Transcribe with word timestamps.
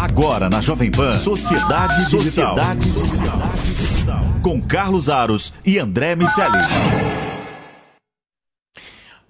Agora 0.00 0.48
na 0.48 0.62
Jovem 0.62 0.90
Pan, 0.90 1.10
Sociedade 1.10 2.06
Digital. 2.06 2.56
Sociedade 2.56 2.90
Digital. 2.90 4.24
Com 4.42 4.58
Carlos 4.58 5.10
Aros 5.10 5.52
e 5.62 5.78
André 5.78 6.16
Miceli. 6.16 6.56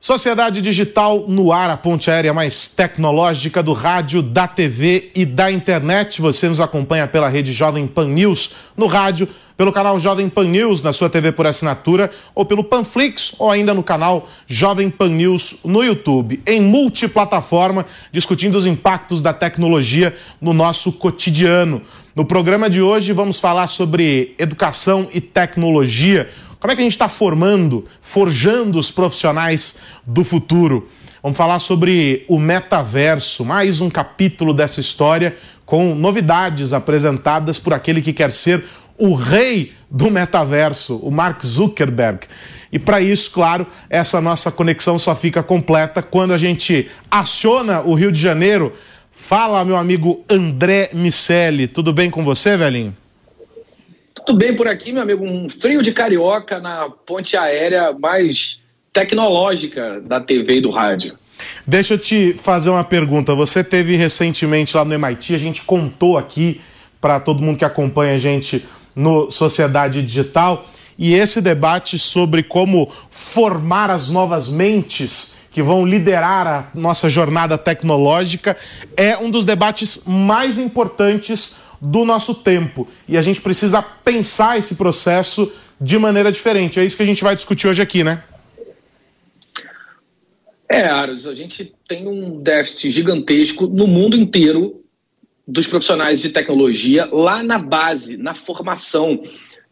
Sociedade 0.02 0.62
Digital 0.62 1.26
no 1.28 1.52
ar, 1.52 1.68
a 1.68 1.76
ponte 1.76 2.10
aérea 2.10 2.32
mais 2.32 2.66
tecnológica 2.66 3.62
do 3.62 3.74
rádio, 3.74 4.22
da 4.22 4.48
TV 4.48 5.10
e 5.14 5.26
da 5.26 5.52
internet. 5.52 6.22
Você 6.22 6.48
nos 6.48 6.58
acompanha 6.58 7.06
pela 7.06 7.28
rede 7.28 7.52
Jovem 7.52 7.86
Pan 7.86 8.08
News 8.08 8.52
no 8.74 8.86
rádio, 8.86 9.28
pelo 9.58 9.70
canal 9.70 10.00
Jovem 10.00 10.26
Pan 10.26 10.44
News 10.44 10.80
na 10.80 10.94
sua 10.94 11.10
TV 11.10 11.32
por 11.32 11.46
assinatura, 11.46 12.10
ou 12.34 12.46
pelo 12.46 12.64
Panflix, 12.64 13.34
ou 13.38 13.50
ainda 13.50 13.74
no 13.74 13.82
canal 13.82 14.26
Jovem 14.46 14.88
Pan 14.88 15.10
News 15.10 15.58
no 15.66 15.84
YouTube, 15.84 16.42
em 16.46 16.62
multiplataforma, 16.62 17.84
discutindo 18.10 18.56
os 18.56 18.64
impactos 18.64 19.20
da 19.20 19.34
tecnologia 19.34 20.16
no 20.40 20.54
nosso 20.54 20.92
cotidiano. 20.92 21.82
No 22.16 22.24
programa 22.24 22.70
de 22.70 22.80
hoje 22.80 23.12
vamos 23.12 23.38
falar 23.38 23.68
sobre 23.68 24.34
educação 24.38 25.08
e 25.12 25.20
tecnologia 25.20 26.30
como 26.60 26.72
é 26.72 26.76
que 26.76 26.82
a 26.82 26.84
gente 26.84 26.92
está 26.92 27.08
formando, 27.08 27.86
forjando 28.02 28.78
os 28.78 28.90
profissionais 28.90 29.78
do 30.06 30.22
futuro? 30.22 30.86
Vamos 31.22 31.36
falar 31.36 31.58
sobre 31.58 32.26
o 32.28 32.38
metaverso, 32.38 33.46
mais 33.46 33.80
um 33.80 33.88
capítulo 33.88 34.52
dessa 34.52 34.78
história 34.78 35.34
com 35.64 35.94
novidades 35.94 36.74
apresentadas 36.74 37.58
por 37.58 37.72
aquele 37.72 38.02
que 38.02 38.12
quer 38.12 38.30
ser 38.30 38.62
o 38.98 39.14
rei 39.14 39.72
do 39.90 40.10
metaverso, 40.10 40.96
o 40.98 41.10
Mark 41.10 41.42
Zuckerberg. 41.42 42.26
E 42.70 42.78
para 42.78 43.00
isso, 43.00 43.30
claro, 43.30 43.66
essa 43.88 44.20
nossa 44.20 44.50
conexão 44.50 44.98
só 44.98 45.14
fica 45.14 45.42
completa 45.42 46.02
quando 46.02 46.34
a 46.34 46.38
gente 46.38 46.90
aciona 47.10 47.80
o 47.80 47.94
Rio 47.94 48.12
de 48.12 48.20
Janeiro. 48.20 48.74
Fala, 49.10 49.64
meu 49.64 49.76
amigo 49.76 50.24
André 50.28 50.90
Miceli, 50.92 51.66
tudo 51.66 51.90
bem 51.90 52.10
com 52.10 52.22
você, 52.22 52.56
velhinho? 52.56 52.94
Tudo 54.26 54.38
bem 54.38 54.54
por 54.54 54.68
aqui, 54.68 54.92
meu 54.92 55.02
amigo? 55.02 55.24
Um 55.24 55.48
frio 55.48 55.82
de 55.82 55.92
carioca 55.92 56.58
na 56.60 56.88
ponte 56.90 57.36
aérea 57.36 57.92
mais 57.92 58.60
tecnológica 58.92 60.00
da 60.00 60.20
TV 60.20 60.56
e 60.56 60.60
do 60.60 60.70
rádio. 60.70 61.18
Deixa 61.66 61.94
eu 61.94 61.98
te 61.98 62.34
fazer 62.34 62.70
uma 62.70 62.84
pergunta. 62.84 63.34
Você 63.34 63.64
teve 63.64 63.96
recentemente 63.96 64.76
lá 64.76 64.84
no 64.84 64.92
MIT, 64.94 65.34
a 65.34 65.38
gente 65.38 65.62
contou 65.62 66.18
aqui 66.18 66.60
para 67.00 67.18
todo 67.18 67.42
mundo 67.42 67.58
que 67.58 67.64
acompanha 67.64 68.14
a 68.14 68.18
gente 68.18 68.66
no 68.94 69.30
Sociedade 69.30 70.02
Digital, 70.02 70.68
e 70.98 71.14
esse 71.14 71.40
debate 71.40 71.98
sobre 71.98 72.42
como 72.42 72.92
formar 73.08 73.90
as 73.90 74.10
novas 74.10 74.48
mentes 74.48 75.34
que 75.50 75.62
vão 75.62 75.86
liderar 75.86 76.46
a 76.46 76.78
nossa 76.78 77.08
jornada 77.08 77.56
tecnológica 77.56 78.56
é 78.96 79.16
um 79.16 79.30
dos 79.30 79.44
debates 79.44 80.04
mais 80.06 80.58
importantes 80.58 81.56
do 81.80 82.04
nosso 82.04 82.34
tempo. 82.34 82.86
E 83.08 83.16
a 83.16 83.22
gente 83.22 83.40
precisa 83.40 83.82
pensar 83.82 84.58
esse 84.58 84.74
processo 84.74 85.50
de 85.80 85.98
maneira 85.98 86.30
diferente. 86.30 86.78
É 86.78 86.84
isso 86.84 86.96
que 86.96 87.02
a 87.02 87.06
gente 87.06 87.22
vai 87.22 87.34
discutir 87.34 87.68
hoje 87.68 87.80
aqui, 87.80 88.04
né? 88.04 88.22
É, 90.68 90.86
Aros, 90.86 91.26
a 91.26 91.34
gente 91.34 91.72
tem 91.88 92.06
um 92.06 92.40
déficit 92.40 92.92
gigantesco 92.92 93.66
no 93.66 93.88
mundo 93.88 94.16
inteiro 94.16 94.84
dos 95.46 95.66
profissionais 95.66 96.20
de 96.20 96.30
tecnologia 96.30 97.08
lá 97.10 97.42
na 97.42 97.58
base, 97.58 98.16
na 98.16 98.34
formação. 98.34 99.20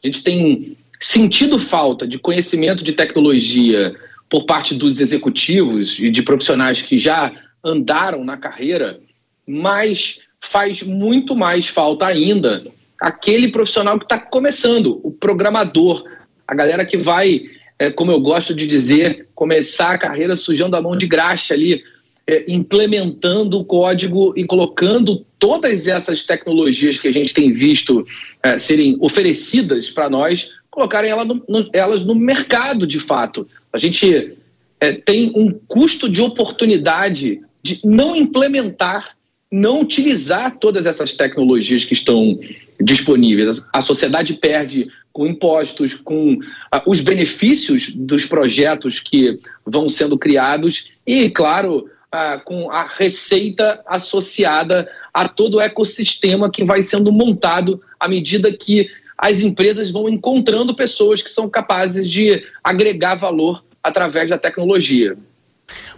A 0.03 0.06
gente 0.06 0.25
tem 0.25 0.77
sentido 1.00 1.59
falta 1.59 2.06
de 2.06 2.19
conhecimento 2.19 2.83
de 2.83 2.93
tecnologia 2.93 3.95
por 4.28 4.45
parte 4.45 4.75
dos 4.75 5.00
executivos 5.00 5.98
e 6.00 6.11
de 6.11 6.22
profissionais 6.22 6.83
que 6.83 6.98
já 6.98 7.33
andaram 7.65 8.25
na 8.25 8.37
carreira, 8.37 8.98
mas 9.47 10.20
faz 10.41 10.83
muito 10.83 11.34
mais 11.34 11.69
falta 11.69 12.06
ainda 12.06 12.64
aquele 13.00 13.48
profissional 13.48 13.98
que 13.98 14.05
está 14.05 14.19
começando, 14.19 15.00
o 15.03 15.11
programador, 15.11 16.05
a 16.47 16.55
galera 16.55 16.84
que 16.84 16.97
vai, 16.97 17.42
é, 17.78 17.91
como 17.91 18.10
eu 18.10 18.21
gosto 18.21 18.54
de 18.54 18.66
dizer, 18.66 19.28
começar 19.34 19.93
a 19.93 19.99
carreira 19.99 20.34
sujando 20.34 20.76
a 20.76 20.82
mão 20.82 20.97
de 20.97 21.06
graxa 21.06 21.54
ali, 21.54 21.82
é, 22.26 22.44
implementando 22.49 23.59
o 23.59 23.65
código 23.65 24.34
e 24.37 24.44
colocando 24.44 25.25
todas 25.38 25.87
essas 25.87 26.25
tecnologias 26.25 26.99
que 26.99 27.09
a 27.09 27.12
gente 27.12 27.32
tem 27.32 27.53
visto 27.53 28.05
é, 28.43 28.59
serem 28.59 28.99
oferecidas 29.00 29.88
para 29.88 30.10
nós, 30.10 30.50
colocarem 30.70 31.10
ela 31.10 31.25
no, 31.25 31.43
no, 31.49 31.70
elas 31.72 32.05
no 32.05 32.15
mercado 32.15 32.87
de 32.87 32.99
fato. 32.99 33.47
A 33.72 33.78
gente 33.78 34.37
é, 34.81 34.93
tem 34.93 35.32
um 35.34 35.53
custo 35.69 36.09
de 36.09 36.20
oportunidade 36.20 37.41
de 37.62 37.81
não 37.84 38.15
implementar 38.15 39.16
não 39.50 39.81
utilizar 39.81 40.56
todas 40.59 40.86
essas 40.86 41.16
tecnologias 41.16 41.84
que 41.84 41.94
estão 41.94 42.38
disponíveis. 42.81 43.66
A 43.72 43.81
sociedade 43.81 44.34
perde 44.34 44.88
com 45.12 45.26
impostos, 45.26 45.94
com 45.94 46.38
ah, 46.70 46.82
os 46.86 47.00
benefícios 47.00 47.94
dos 47.94 48.26
projetos 48.26 49.00
que 49.00 49.41
vão 49.66 49.88
sendo 49.88 50.19
criados 50.19 50.91
e, 51.06 51.31
claro, 51.31 51.88
ah, 52.12 52.38
com 52.38 52.70
a 52.70 52.87
receita 52.87 53.82
associada 53.87 54.88
a 55.12 55.28
todo 55.28 55.56
o 55.56 55.60
ecossistema 55.60 56.50
que 56.50 56.64
vai 56.64 56.82
sendo 56.82 57.10
montado 57.10 57.81
à 57.98 58.06
medida 58.06 58.53
que 58.53 58.88
as 59.16 59.41
empresas 59.41 59.91
vão 59.91 60.08
encontrando 60.08 60.76
pessoas 60.76 61.20
que 61.20 61.31
são 61.31 61.48
capazes 61.48 62.08
de 62.08 62.44
agregar 62.62 63.16
valor 63.16 63.64
através 63.82 64.28
da 64.28 64.38
tecnologia. 64.38 65.16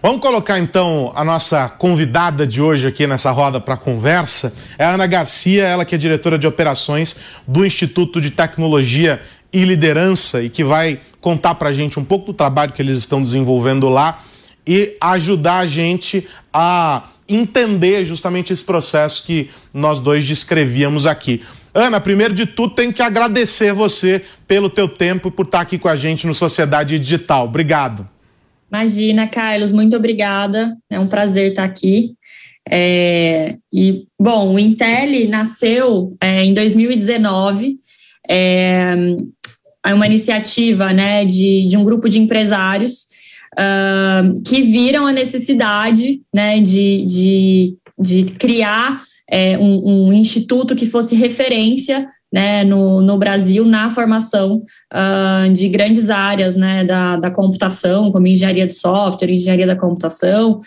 Vamos 0.03 0.23
colocar 0.23 0.59
então 0.59 1.13
a 1.15 1.23
nossa 1.23 1.69
convidada 1.69 2.47
de 2.47 2.61
hoje 2.61 2.87
aqui 2.87 3.07
nessa 3.07 3.31
roda 3.31 3.61
para 3.61 3.77
conversa. 3.77 4.55
É 4.79 4.85
a 4.85 4.95
Ana 4.95 5.07
Garcia, 5.07 5.63
ela 5.65 5.85
que 5.85 5.95
é 5.95 5.99
diretora 5.99 6.39
de 6.39 6.47
operações 6.47 7.17
do 7.47 7.67
Instituto 7.67 8.19
de 8.19 8.31
Tecnologia 8.31 9.21
e 9.53 9.63
Liderança 9.63 10.43
e 10.43 10.49
que 10.49 10.65
vai 10.65 10.99
contar 11.21 11.55
para 11.57 11.69
a 11.69 11.73
gente 11.73 12.01
um 12.01 12.05
pouco 12.05 12.27
do 12.27 12.33
trabalho 12.33 12.73
que 12.73 12.81
eles 12.81 12.97
estão 12.97 13.23
desenvolvendo 13.23 13.91
lá 13.91 14.23
e 14.67 14.97
ajudar 15.03 15.59
a 15.59 15.67
gente 15.67 16.27
a 16.51 17.05
entender 17.29 18.05
justamente 18.07 18.55
esse 18.55 18.65
processo 18.65 19.25
que 19.25 19.51
nós 19.73 20.01
dois 20.01 20.27
descrevíamos 20.27 21.07
aqui. 21.07 21.43
Ana, 21.75 22.01
primeiro 22.01 22.33
de 22.33 22.47
tudo, 22.47 22.75
tenho 22.75 22.93
que 22.93 23.03
agradecer 23.03 23.73
você 23.73 24.25
pelo 24.49 24.71
teu 24.71 24.89
tempo 24.89 25.29
e 25.29 25.31
por 25.31 25.45
estar 25.45 25.61
aqui 25.61 25.79
com 25.79 25.89
a 25.89 25.97
gente 25.97 26.27
no 26.27 26.35
Sociedade 26.35 26.99
Digital. 26.99 27.45
Obrigado. 27.45 28.09
Imagina, 28.71 29.27
Carlos, 29.27 29.73
muito 29.73 29.97
obrigada. 29.97 30.77
É 30.89 30.99
um 30.99 31.09
prazer 31.09 31.51
estar 31.51 31.65
aqui. 31.65 32.15
É, 32.69 33.57
e, 33.73 34.05
bom, 34.19 34.55
o 34.55 34.59
Intel 34.59 35.29
nasceu 35.29 36.17
é, 36.21 36.45
em 36.45 36.55
2019. 36.55 37.79
É, 38.29 38.95
é 39.85 39.95
uma 39.95 40.07
iniciativa 40.07 40.93
né, 40.93 41.25
de, 41.25 41.67
de 41.69 41.77
um 41.77 41.85
grupo 41.85 42.09
de 42.09 42.21
empresários 42.21 43.07
uh, 43.55 44.43
que 44.47 44.63
viram 44.63 45.07
a 45.07 45.13
necessidade 45.13 46.21
né, 46.35 46.61
de, 46.61 47.07
de, 47.07 47.77
de 47.99 48.25
criar 48.35 49.03
é, 49.29 49.57
um, 49.59 50.09
um, 50.09 50.13
instituto 50.13 50.75
que 50.75 50.87
fosse 50.87 51.15
referência 51.15 52.07
né, 52.33 52.63
no, 52.65 53.01
no 53.01 53.19
Brasil 53.19 53.65
na 53.65 53.91
formação 53.91 54.63
uh, 54.93 55.53
de 55.53 55.69
grandes 55.69 56.11
áreas 56.11 56.55
né, 56.55 56.85
da, 56.85 57.17
da 57.17 57.31
computação, 57.31 58.13
como 58.13 58.27
engenharia 58.27 58.67
de 58.67 58.75
software, 58.75 59.31
engenharia 59.31 59.67
da 59.67 59.77
computação. 59.77 60.61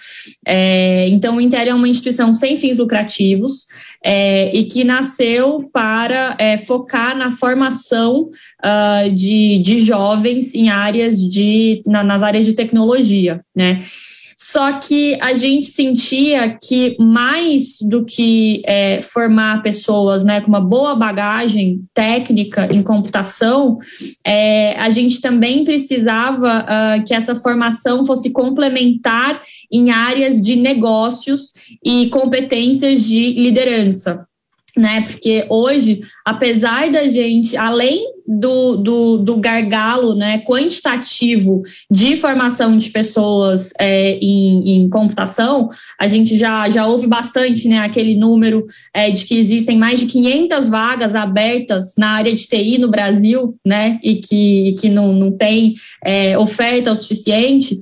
É, 0.45 1.07
então, 1.09 1.37
o 1.37 1.41
Intel 1.41 1.67
é 1.67 1.73
uma 1.73 1.87
instituição 1.87 2.33
sem 2.33 2.57
fins 2.57 2.79
lucrativos 2.79 3.65
é, 4.03 4.53
e 4.53 4.65
que 4.65 4.83
nasceu 4.83 5.69
para 5.71 6.35
é, 6.37 6.57
focar 6.57 7.17
na 7.17 7.31
formação 7.31 8.29
uh, 8.63 9.11
de, 9.15 9.59
de 9.59 9.77
jovens 9.85 10.53
em 10.53 10.69
áreas 10.69 11.17
de, 11.17 11.81
na, 11.85 12.03
nas 12.03 12.23
áreas 12.23 12.45
de 12.45 12.53
tecnologia, 12.53 13.41
né? 13.55 13.79
Só 14.37 14.79
que 14.79 15.17
a 15.21 15.33
gente 15.33 15.67
sentia 15.67 16.57
que 16.61 16.95
mais 16.99 17.77
do 17.81 18.03
que 18.05 18.61
é, 18.65 19.01
formar 19.01 19.61
pessoas 19.61 20.23
né, 20.23 20.41
com 20.41 20.47
uma 20.47 20.61
boa 20.61 20.95
bagagem 20.95 21.83
técnica 21.93 22.67
em 22.71 22.81
computação, 22.81 23.77
é, 24.25 24.75
a 24.79 24.89
gente 24.89 25.21
também 25.21 25.63
precisava 25.63 26.63
uh, 26.63 27.03
que 27.03 27.13
essa 27.13 27.35
formação 27.35 28.05
fosse 28.05 28.31
complementar 28.31 29.41
em 29.71 29.91
áreas 29.91 30.41
de 30.41 30.55
negócios 30.55 31.51
e 31.83 32.09
competências 32.09 33.03
de 33.03 33.33
liderança 33.33 34.25
né? 34.75 35.01
Porque 35.01 35.45
hoje, 35.49 36.01
apesar 36.25 36.89
da 36.89 37.07
gente, 37.07 37.55
além 37.55 38.03
do, 38.25 38.77
do, 38.77 39.17
do 39.17 39.37
gargalo 39.37 40.15
né, 40.15 40.39
quantitativo 40.39 41.61
de 41.91 42.15
formação 42.17 42.75
de 42.75 42.89
pessoas 42.89 43.71
é, 43.79 44.17
em, 44.19 44.77
em, 44.77 44.89
computação, 44.89 45.69
a 45.99 46.07
gente 46.07 46.37
já, 46.37 46.67
já 46.69 46.87
ouve 46.87 47.05
bastante 47.05 47.67
né, 47.67 47.79
aquele 47.79 48.15
número 48.15 48.65
é, 48.93 49.11
de 49.11 49.25
que 49.25 49.35
existem 49.35 49.77
mais 49.77 49.99
de 49.99 50.07
500 50.07 50.69
vagas 50.69 51.13
abertas 51.13 51.93
na 51.97 52.11
área 52.11 52.33
de 52.33 52.47
TI 52.47 52.77
no 52.79 52.89
Brasil, 52.89 53.55
né? 53.65 53.99
E 54.03 54.15
que, 54.15 54.67
e 54.69 54.73
que 54.73 54.89
não, 54.89 55.13
não 55.13 55.31
tem 55.31 55.75
é, 56.03 56.37
oferta 56.37 56.91
o 56.91 56.95
suficiente. 56.95 57.77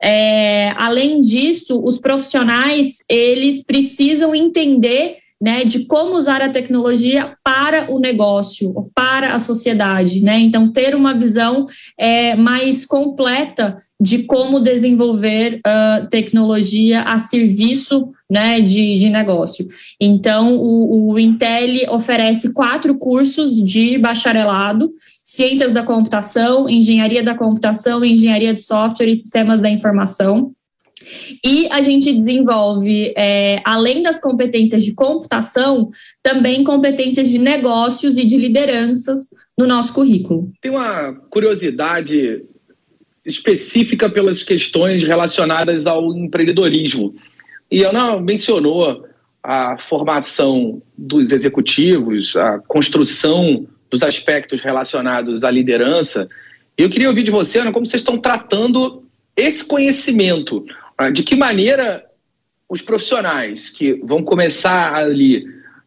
É, 0.00 0.72
além 0.76 1.20
disso, 1.20 1.82
os 1.82 1.98
profissionais 1.98 2.98
eles 3.08 3.64
precisam 3.64 4.34
entender 4.34 5.16
né, 5.40 5.64
de 5.64 5.84
como 5.86 6.16
usar 6.16 6.42
a 6.42 6.48
tecnologia 6.48 7.36
para 7.44 7.90
o 7.92 8.00
negócio, 8.00 8.90
para 8.94 9.34
a 9.34 9.38
sociedade, 9.38 10.22
né? 10.22 10.38
Então, 10.38 10.72
ter 10.72 10.94
uma 10.94 11.14
visão 11.14 11.66
é, 11.96 12.34
mais 12.34 12.84
completa 12.84 13.76
de 14.00 14.24
como 14.24 14.58
desenvolver 14.58 15.60
uh, 15.66 16.08
tecnologia 16.08 17.02
a 17.02 17.18
serviço 17.18 18.10
né, 18.30 18.60
de, 18.60 18.96
de 18.96 19.08
negócio. 19.08 19.66
Então, 20.00 20.56
o, 20.56 21.12
o 21.12 21.18
Intel 21.18 21.92
oferece 21.92 22.52
quatro 22.52 22.96
cursos 22.96 23.56
de 23.56 23.96
bacharelado, 23.96 24.90
ciências 25.22 25.72
da 25.72 25.82
computação, 25.82 26.68
engenharia 26.68 27.22
da 27.22 27.34
computação, 27.34 28.04
engenharia 28.04 28.52
de 28.52 28.62
software 28.62 29.08
e 29.08 29.16
sistemas 29.16 29.60
da 29.60 29.70
informação. 29.70 30.52
E 31.44 31.68
a 31.70 31.82
gente 31.82 32.12
desenvolve, 32.12 33.12
é, 33.16 33.60
além 33.64 34.02
das 34.02 34.20
competências 34.20 34.84
de 34.84 34.94
computação, 34.94 35.88
também 36.22 36.64
competências 36.64 37.28
de 37.28 37.38
negócios 37.38 38.18
e 38.18 38.24
de 38.24 38.36
lideranças 38.36 39.30
no 39.56 39.66
nosso 39.66 39.92
currículo. 39.92 40.50
Tem 40.60 40.70
uma 40.70 41.12
curiosidade 41.30 42.42
específica 43.24 44.08
pelas 44.08 44.42
questões 44.42 45.04
relacionadas 45.04 45.86
ao 45.86 46.14
empreendedorismo. 46.14 47.14
E 47.70 47.82
Ana 47.84 48.20
mencionou 48.20 49.06
a 49.42 49.76
formação 49.78 50.82
dos 50.96 51.30
executivos, 51.30 52.36
a 52.36 52.58
construção 52.58 53.66
dos 53.90 54.02
aspectos 54.02 54.60
relacionados 54.60 55.44
à 55.44 55.50
liderança. 55.50 56.28
Eu 56.76 56.90
queria 56.90 57.08
ouvir 57.08 57.22
de 57.22 57.30
você, 57.30 57.58
Ana, 57.58 57.72
como 57.72 57.86
vocês 57.86 58.00
estão 58.00 58.18
tratando 58.18 59.04
esse 59.36 59.64
conhecimento. 59.64 60.64
De 61.12 61.22
que 61.22 61.36
maneira 61.36 62.04
os 62.68 62.82
profissionais 62.82 63.70
que 63.70 63.94
vão 64.02 64.22
começar 64.22 64.94
ali 64.94 65.44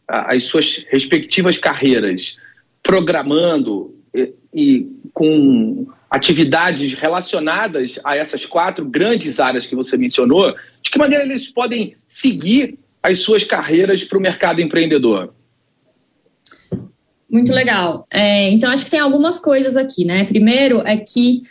as 0.08 0.44
suas 0.44 0.86
respectivas 0.90 1.58
carreiras 1.58 2.38
programando 2.82 3.96
e, 4.14 4.34
e 4.54 4.88
com 5.14 5.88
atividades 6.10 6.94
relacionadas 6.94 8.00
a 8.04 8.18
essas 8.18 8.46
quatro 8.46 8.84
grandes 8.86 9.40
áreas 9.40 9.66
que 9.66 9.76
você 9.76 9.98
mencionou, 9.98 10.54
de 10.82 10.92
que 10.92 10.98
maneira 10.98 11.24
eles 11.24 11.48
podem 11.48 11.96
seguir 12.08 12.78
as 13.02 13.20
suas 13.20 13.44
carreiras 13.44 14.04
para 14.04 14.18
o 14.18 14.22
mercado 14.22 14.60
empreendedor? 14.60 15.34
Muito 17.30 17.54
legal. 17.54 18.06
É, 18.12 18.50
então, 18.50 18.70
acho 18.70 18.84
que 18.84 18.92
tem 18.92 19.00
algumas 19.00 19.40
coisas 19.40 19.78
aqui, 19.78 20.04
né? 20.04 20.26
Primeiro 20.26 20.82
é 20.86 20.98
que 20.98 21.42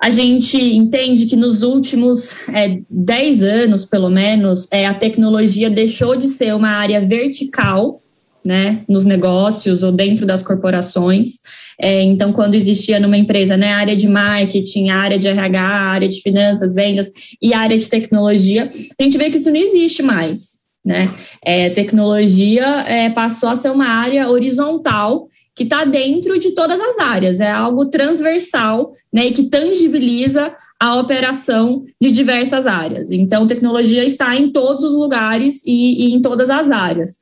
a 0.00 0.10
gente 0.10 0.56
entende 0.56 1.26
que 1.26 1.36
nos 1.36 1.62
últimos 1.62 2.48
é, 2.48 2.80
10 2.88 3.42
anos, 3.42 3.84
pelo 3.84 4.08
menos, 4.08 4.66
é, 4.70 4.86
a 4.86 4.94
tecnologia 4.94 5.68
deixou 5.68 6.16
de 6.16 6.28
ser 6.28 6.54
uma 6.54 6.70
área 6.70 7.00
vertical, 7.00 8.00
né, 8.44 8.82
nos 8.88 9.04
negócios 9.04 9.82
ou 9.82 9.90
dentro 9.90 10.24
das 10.24 10.42
corporações 10.42 11.40
é, 11.80 12.02
então, 12.02 12.32
quando 12.32 12.56
existia 12.56 12.98
numa 12.98 13.16
empresa 13.16 13.56
né, 13.56 13.72
área 13.72 13.94
de 13.94 14.08
marketing, 14.08 14.88
área 14.88 15.18
de 15.18 15.28
RH, 15.28 15.60
área 15.60 16.08
de 16.08 16.20
finanças, 16.20 16.74
vendas 16.74 17.08
e 17.40 17.54
área 17.54 17.78
de 17.78 17.88
tecnologia, 17.88 18.68
a 18.98 19.02
gente 19.02 19.16
vê 19.16 19.30
que 19.30 19.36
isso 19.36 19.50
não 19.50 19.56
existe 19.56 20.02
mais. 20.02 20.58
Né? 20.84 21.08
É, 21.44 21.70
tecnologia 21.70 22.66
é, 22.86 23.10
passou 23.10 23.48
a 23.48 23.56
ser 23.56 23.70
uma 23.70 23.86
área 23.86 24.28
horizontal 24.28 25.28
que 25.58 25.64
está 25.64 25.84
dentro 25.84 26.38
de 26.38 26.52
todas 26.52 26.80
as 26.80 27.00
áreas, 27.00 27.40
é 27.40 27.50
algo 27.50 27.86
transversal 27.86 28.88
né, 29.12 29.26
e 29.26 29.32
que 29.32 29.42
tangibiliza 29.50 30.54
a 30.78 31.00
operação 31.00 31.82
de 32.00 32.12
diversas 32.12 32.64
áreas. 32.64 33.10
Então, 33.10 33.44
tecnologia 33.44 34.04
está 34.04 34.36
em 34.36 34.52
todos 34.52 34.84
os 34.84 34.94
lugares 34.94 35.64
e, 35.66 36.06
e 36.06 36.14
em 36.14 36.22
todas 36.22 36.48
as 36.48 36.70
áreas. 36.70 37.18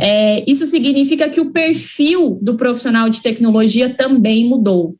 É, 0.00 0.42
isso 0.50 0.64
significa 0.64 1.28
que 1.28 1.42
o 1.42 1.52
perfil 1.52 2.38
do 2.40 2.54
profissional 2.54 3.10
de 3.10 3.20
tecnologia 3.20 3.94
também 3.94 4.48
mudou. 4.48 4.96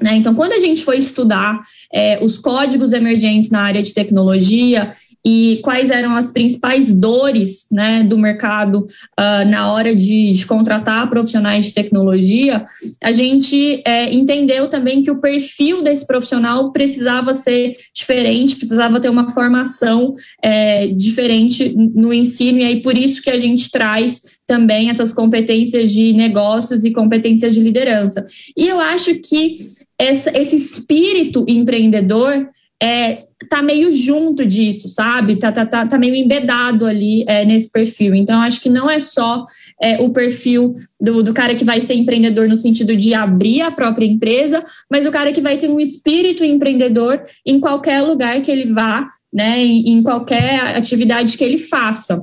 Né? 0.00 0.16
Então, 0.16 0.34
quando 0.34 0.52
a 0.52 0.58
gente 0.58 0.82
foi 0.82 0.96
estudar 0.96 1.60
é, 1.92 2.18
os 2.24 2.38
códigos 2.38 2.94
emergentes 2.94 3.50
na 3.50 3.60
área 3.60 3.82
de 3.82 3.92
tecnologia 3.92 4.88
e 5.24 5.60
quais 5.62 5.88
eram 5.88 6.14
as 6.14 6.30
principais 6.30 6.92
dores 6.92 7.66
né, 7.72 8.02
do 8.02 8.18
mercado 8.18 8.80
uh, 8.80 9.48
na 9.48 9.72
hora 9.72 9.94
de, 9.96 10.32
de, 10.32 10.46
contratar 10.46 11.08
profissionais 11.08 11.66
de 11.66 11.72
tecnologia, 11.72 12.62
a 13.02 13.10
gente 13.10 13.82
é, 13.86 14.12
entendeu 14.12 14.68
também 14.68 15.02
que 15.02 15.10
o 15.10 15.20
perfil 15.20 15.82
desse 15.82 16.06
profissional 16.06 16.72
precisava 16.72 17.32
ser 17.32 17.74
diferente, 17.94 18.56
precisava 18.56 19.00
ter 19.00 19.08
uma 19.08 19.28
formação 19.30 20.12
é, 20.42 20.88
diferente 20.88 21.74
no 21.74 22.12
ensino, 22.12 22.58
e 22.58 22.64
aí 22.64 22.82
por 22.82 22.98
isso 22.98 23.22
que 23.22 23.30
a 23.30 23.38
gente 23.38 23.70
traz 23.70 24.34
também 24.46 24.90
essas 24.90 25.10
competências 25.10 25.90
de 25.90 26.12
negócios 26.12 26.84
e 26.84 26.90
competências 26.90 27.54
de 27.54 27.60
liderança. 27.60 28.26
E 28.54 28.68
eu 28.68 28.78
acho 28.78 29.14
que 29.14 29.54
essa, 29.98 30.30
esse 30.38 30.56
espírito 30.56 31.46
empreendedor 31.48 32.46
é, 32.84 33.24
tá 33.48 33.62
meio 33.62 33.90
junto 33.90 34.44
disso, 34.44 34.88
sabe? 34.88 35.38
Tá, 35.38 35.50
tá, 35.50 35.64
tá, 35.64 35.86
tá 35.86 35.98
meio 35.98 36.14
embedado 36.14 36.84
ali 36.84 37.24
é, 37.26 37.42
nesse 37.42 37.72
perfil. 37.72 38.14
Então, 38.14 38.42
acho 38.42 38.60
que 38.60 38.68
não 38.68 38.90
é 38.90 39.00
só 39.00 39.46
é, 39.82 39.98
o 40.02 40.10
perfil 40.10 40.74
do, 41.00 41.22
do 41.22 41.32
cara 41.32 41.54
que 41.54 41.64
vai 41.64 41.80
ser 41.80 41.94
empreendedor 41.94 42.46
no 42.46 42.56
sentido 42.56 42.94
de 42.94 43.14
abrir 43.14 43.62
a 43.62 43.70
própria 43.70 44.04
empresa, 44.04 44.62
mas 44.90 45.06
o 45.06 45.10
cara 45.10 45.32
que 45.32 45.40
vai 45.40 45.56
ter 45.56 45.70
um 45.70 45.80
espírito 45.80 46.44
empreendedor 46.44 47.22
em 47.46 47.58
qualquer 47.58 48.02
lugar 48.02 48.42
que 48.42 48.50
ele 48.50 48.70
vá, 48.70 49.08
né? 49.32 49.64
Em, 49.64 49.88
em 49.88 50.02
qualquer 50.02 50.76
atividade 50.76 51.38
que 51.38 51.44
ele 51.44 51.58
faça. 51.58 52.20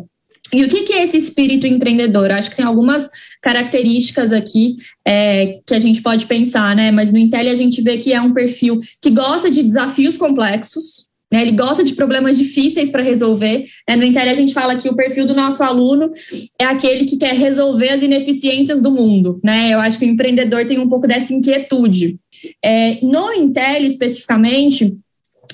E 0.54 0.64
o 0.64 0.68
que, 0.68 0.94
é 0.94 1.04
esse 1.04 1.18
espírito 1.18 1.66
empreendedor? 1.66 2.32
acho 2.32 2.50
que 2.50 2.58
tem 2.58 2.66
algumas 2.66 3.10
características 3.42 4.34
aqui 4.34 4.76
é, 5.06 5.60
que 5.66 5.74
a 5.74 5.80
gente 5.80 6.02
pode 6.02 6.26
pensar, 6.26 6.76
né? 6.76 6.92
Mas 6.92 7.12
no 7.12 7.18
Intel 7.18 7.52
a 7.52 7.56
gente 7.56 7.82
vê 7.82 7.98
que 7.98 8.14
é 8.14 8.22
um 8.22 8.34
perfil 8.34 8.80
que 9.02 9.10
gosta 9.10 9.50
de 9.50 9.64
desafios 9.64 10.18
complexos, 10.18 11.10
né? 11.32 11.42
Ele 11.42 11.54
gosta 11.54 11.84
de 11.84 11.96
problemas 11.96 12.38
difíceis 12.38 12.90
para 12.90 13.02
resolver. 13.02 13.64
Né? 13.88 13.96
No 13.96 14.04
Intel 14.04 14.30
a 14.30 14.34
gente 14.34 14.54
fala 14.54 14.76
que 14.76 14.90
o 14.90 14.96
perfil 14.96 15.26
do 15.26 15.34
nosso 15.34 15.64
aluno 15.64 16.12
é 16.60 16.66
aquele 16.66 17.06
que 17.06 17.18
quer 17.18 17.34
resolver 17.34 17.90
as 17.90 18.02
ineficiências 18.02 18.82
do 18.82 18.92
mundo, 18.92 19.40
né? 19.44 19.74
Eu 19.74 19.80
acho 19.80 19.98
que 19.98 20.06
o 20.06 20.10
empreendedor 20.10 20.66
tem 20.66 20.80
um 20.80 20.90
pouco 20.90 21.08
dessa 21.08 21.34
inquietude. 21.34 22.20
É, 22.64 23.00
no 23.02 23.32
Intel 23.32 23.84
especificamente 23.84 24.98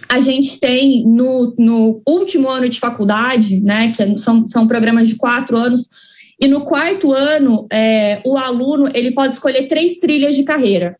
a 0.10 0.20
gente 0.20 0.60
tem 0.60 1.06
no, 1.06 1.54
no 1.58 2.02
último 2.08 2.50
ano 2.50 2.68
de 2.68 2.80
faculdade, 2.80 3.62
né, 3.62 3.92
que 3.92 4.18
são, 4.18 4.48
são 4.48 4.68
programas 4.68 5.08
de 5.08 5.16
quatro 5.16 5.58
anos, 5.58 5.86
e 6.40 6.48
no 6.48 6.62
quarto 6.62 7.14
ano, 7.14 7.68
é, 7.72 8.22
o 8.26 8.38
aluno 8.38 8.90
ele 8.94 9.12
pode 9.12 9.34
escolher 9.34 9.68
três 9.68 9.98
trilhas 9.98 10.36
de 10.36 10.44
carreira. 10.44 10.96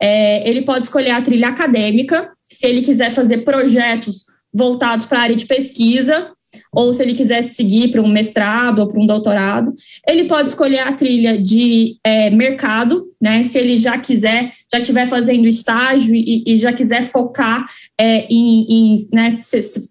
É, 0.00 0.48
ele 0.48 0.62
pode 0.62 0.84
escolher 0.84 1.10
a 1.10 1.22
trilha 1.22 1.48
acadêmica, 1.48 2.30
se 2.42 2.66
ele 2.66 2.82
quiser 2.82 3.12
fazer 3.12 3.38
projetos 3.38 4.24
voltados 4.52 5.06
para 5.06 5.20
a 5.20 5.22
área 5.22 5.36
de 5.36 5.46
pesquisa, 5.46 6.30
ou 6.72 6.92
se 6.92 7.02
ele 7.02 7.14
quiser 7.14 7.42
seguir 7.42 7.90
para 7.90 8.02
um 8.02 8.08
mestrado 8.08 8.80
ou 8.80 8.88
para 8.88 9.00
um 9.00 9.06
doutorado. 9.06 9.72
Ele 10.06 10.24
pode 10.24 10.48
escolher 10.48 10.80
a 10.80 10.92
trilha 10.92 11.38
de 11.38 11.96
é, 12.04 12.30
mercado, 12.30 13.04
né? 13.20 13.42
Se 13.42 13.58
ele 13.58 13.76
já 13.76 13.98
quiser, 13.98 14.50
já 14.72 14.80
estiver 14.80 15.06
fazendo 15.06 15.46
estágio 15.46 16.14
e, 16.14 16.42
e, 16.46 16.56
já 16.56 16.72
quiser 16.72 17.02
focar 17.02 17.64
é, 17.98 18.26
em, 18.30 18.66
em 18.68 18.94
né, 19.12 19.36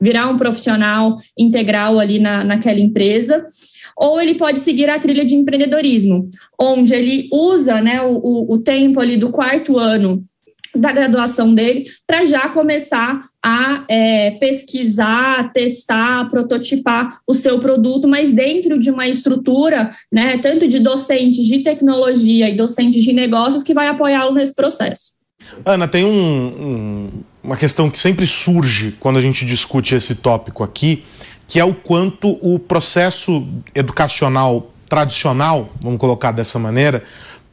virar 0.02 0.30
um 0.30 0.38
profissional 0.38 1.18
integral 1.38 2.00
ali 2.00 2.20
na, 2.20 2.44
naquela 2.44 2.80
empresa. 2.80 3.46
Ou 3.96 4.22
ele 4.22 4.36
pode 4.36 4.60
seguir 4.60 4.90
a 4.90 5.00
trilha 5.00 5.26
de 5.26 5.36
empreendedorismo, 5.36 6.30
onde 6.60 6.94
ele 6.94 7.28
usa 7.32 7.82
né, 7.82 8.02
o, 8.02 8.46
o 8.54 8.58
tempo 8.60 9.00
ali 9.00 9.18
do 9.18 9.32
quarto 9.32 9.78
ano 9.78 10.27
da 10.78 10.92
graduação 10.92 11.54
dele 11.54 11.86
para 12.06 12.26
já 12.26 12.50
começar 12.50 13.20
a 13.44 13.84
é, 13.88 14.32
pesquisar, 14.32 15.52
testar, 15.52 16.28
prototipar 16.30 17.08
o 17.26 17.34
seu 17.34 17.60
produto, 17.60 18.08
mas 18.08 18.32
dentro 18.32 18.80
de 18.80 18.90
uma 18.90 19.08
estrutura, 19.08 19.90
né, 20.12 20.38
tanto 20.40 20.68
de 20.68 20.80
docentes 20.80 21.46
de 21.46 21.60
tecnologia 21.60 22.50
e 22.50 22.56
docentes 22.56 23.04
de 23.04 23.14
negócios 23.14 23.64
que 23.64 23.74
vai 23.74 23.88
apoiá-lo 23.88 24.34
nesse 24.34 24.54
processo. 24.54 25.18
Ana, 25.66 25.88
tem 25.88 26.04
um, 26.04 26.10
um, 26.10 27.10
uma 27.44 27.56
questão 27.56 27.90
que 27.90 27.98
sempre 27.98 28.28
surge 28.28 28.96
quando 29.00 29.18
a 29.18 29.22
gente 29.22 29.46
discute 29.46 29.96
esse 29.96 30.16
tópico 30.16 30.64
aqui, 30.64 31.04
que 31.48 31.60
é 31.60 31.64
o 31.64 31.74
quanto 31.74 32.38
o 32.42 32.60
processo 32.60 33.48
educacional 33.74 34.74
tradicional, 34.90 35.70
vamos 35.82 36.00
colocar 36.00 36.32
dessa 36.32 36.58
maneira, 36.58 37.04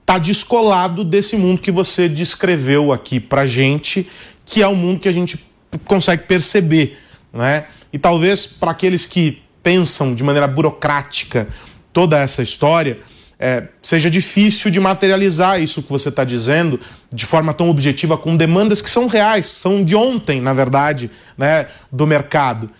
está 0.04 0.18
descolado 0.18 1.02
desse 1.02 1.34
mundo 1.34 1.62
que 1.62 1.70
você 1.70 2.10
descreveu 2.10 2.92
aqui 2.92 3.18
para 3.18 3.46
gente, 3.46 4.06
que 4.44 4.62
é 4.62 4.68
o 4.68 4.76
mundo 4.76 5.00
que 5.00 5.08
a 5.08 5.12
gente 5.12 5.42
consegue 5.86 6.24
perceber, 6.24 6.98
né? 7.32 7.64
E 7.90 7.98
talvez 7.98 8.46
para 8.46 8.70
aqueles 8.70 9.06
que 9.06 9.42
pensam 9.62 10.14
de 10.14 10.22
maneira 10.22 10.46
burocrática 10.46 11.48
toda 11.90 12.18
essa 12.18 12.42
história, 12.42 12.98
é, 13.38 13.68
seja 13.82 14.10
difícil 14.10 14.70
de 14.70 14.78
materializar 14.78 15.60
isso 15.60 15.82
que 15.82 15.88
você 15.88 16.10
está 16.10 16.22
dizendo 16.22 16.78
de 17.12 17.24
forma 17.24 17.54
tão 17.54 17.70
objetiva, 17.70 18.18
com 18.18 18.36
demandas 18.36 18.82
que 18.82 18.90
são 18.90 19.06
reais, 19.06 19.46
são 19.46 19.82
de 19.82 19.96
ontem, 19.96 20.40
na 20.40 20.52
verdade, 20.52 21.10
né, 21.36 21.66
do 21.90 22.06
mercado. 22.06 22.70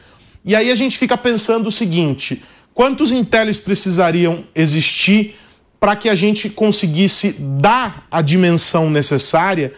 E 0.45 0.55
aí 0.55 0.71
a 0.71 0.75
gente 0.75 0.99
fica 0.99 1.17
pensando 1.17 1.69
o 1.69 1.73
seguinte: 1.73 2.45
quantos 2.75 3.11
Intelis 3.11 3.59
precisariam 3.59 4.45
existir 4.55 5.37
para 5.85 5.97
que 5.97 6.09
a 6.09 6.15
gente 6.15 6.49
conseguisse 6.49 7.37
dar 7.39 8.07
a 8.11 8.23
dimensão 8.23 8.89
necessária 8.89 9.75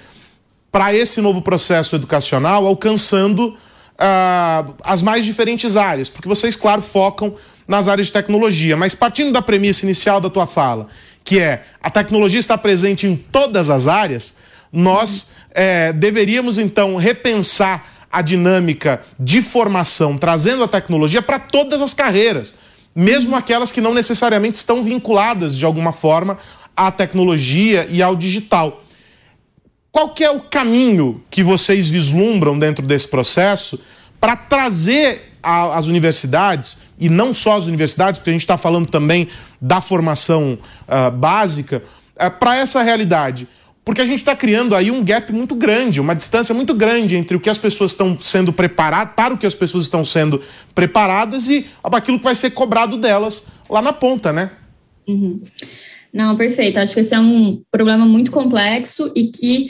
para 0.70 0.94
esse 0.94 1.20
novo 1.20 1.42
processo 1.42 1.96
educacional, 1.96 2.64
alcançando 2.64 3.48
uh, 3.48 4.75
as 4.84 5.02
mais 5.02 5.25
diferentes 5.25 5.76
áreas? 5.76 6.08
Porque 6.08 6.28
vocês, 6.28 6.54
claro, 6.54 6.80
focam 6.80 7.34
nas 7.66 7.88
áreas 7.88 8.06
de 8.06 8.12
tecnologia, 8.12 8.76
mas 8.76 8.94
partindo 8.94 9.32
da 9.32 9.42
premissa 9.42 9.84
inicial 9.84 10.20
da 10.20 10.30
tua 10.30 10.46
fala, 10.46 10.86
que 11.25 11.40
é 11.40 11.64
a 11.82 11.90
tecnologia 11.90 12.38
está 12.38 12.56
presente 12.56 13.04
em 13.04 13.16
todas 13.16 13.68
as 13.68 13.88
áreas, 13.88 14.36
nós 14.72 15.34
é, 15.50 15.92
deveríamos 15.92 16.56
então 16.56 16.94
repensar 16.94 18.06
a 18.12 18.22
dinâmica 18.22 19.02
de 19.18 19.42
formação, 19.42 20.16
trazendo 20.16 20.62
a 20.62 20.68
tecnologia 20.68 21.20
para 21.20 21.40
todas 21.40 21.82
as 21.82 21.92
carreiras, 21.92 22.54
mesmo 22.96 23.36
aquelas 23.36 23.70
que 23.70 23.82
não 23.82 23.92
necessariamente 23.92 24.56
estão 24.56 24.82
vinculadas 24.82 25.54
de 25.54 25.66
alguma 25.66 25.92
forma 25.92 26.38
à 26.74 26.90
tecnologia 26.90 27.86
e 27.90 28.00
ao 28.00 28.16
digital. 28.16 28.82
Qual 29.92 30.08
que 30.08 30.24
é 30.24 30.30
o 30.30 30.40
caminho 30.40 31.22
que 31.30 31.42
vocês 31.42 31.90
vislumbram 31.90 32.58
dentro 32.58 32.86
desse 32.86 33.08
processo 33.08 33.78
para 34.18 34.34
trazer 34.34 35.34
às 35.42 35.86
universidades, 35.86 36.78
e 36.98 37.08
não 37.08 37.32
só 37.32 37.56
as 37.56 37.66
universidades, 37.66 38.18
porque 38.18 38.30
a 38.30 38.32
gente 38.32 38.42
está 38.42 38.58
falando 38.58 38.90
também 38.90 39.28
da 39.60 39.80
formação 39.80 40.58
uh, 40.88 41.10
básica, 41.10 41.84
uh, 42.16 42.30
para 42.30 42.56
essa 42.56 42.82
realidade? 42.82 43.46
Porque 43.86 44.00
a 44.00 44.04
gente 44.04 44.18
está 44.18 44.34
criando 44.34 44.74
aí 44.74 44.90
um 44.90 45.04
gap 45.04 45.32
muito 45.32 45.54
grande, 45.54 46.00
uma 46.00 46.12
distância 46.12 46.52
muito 46.52 46.74
grande 46.74 47.14
entre 47.14 47.36
o 47.36 47.40
que 47.40 47.48
as 47.48 47.56
pessoas 47.56 47.92
estão 47.92 48.18
sendo 48.20 48.52
preparadas, 48.52 49.14
para 49.14 49.32
o 49.32 49.38
que 49.38 49.46
as 49.46 49.54
pessoas 49.54 49.84
estão 49.84 50.04
sendo 50.04 50.42
preparadas 50.74 51.48
e 51.48 51.66
aquilo 51.84 52.18
que 52.18 52.24
vai 52.24 52.34
ser 52.34 52.50
cobrado 52.50 52.96
delas 52.96 53.52
lá 53.70 53.80
na 53.80 53.92
ponta, 53.92 54.32
né? 54.32 54.50
Uhum. 55.06 55.40
Não, 56.12 56.36
perfeito. 56.36 56.80
Acho 56.80 56.94
que 56.94 57.00
esse 57.00 57.14
é 57.14 57.20
um 57.20 57.62
problema 57.70 58.04
muito 58.04 58.32
complexo 58.32 59.12
e 59.14 59.28
que 59.28 59.68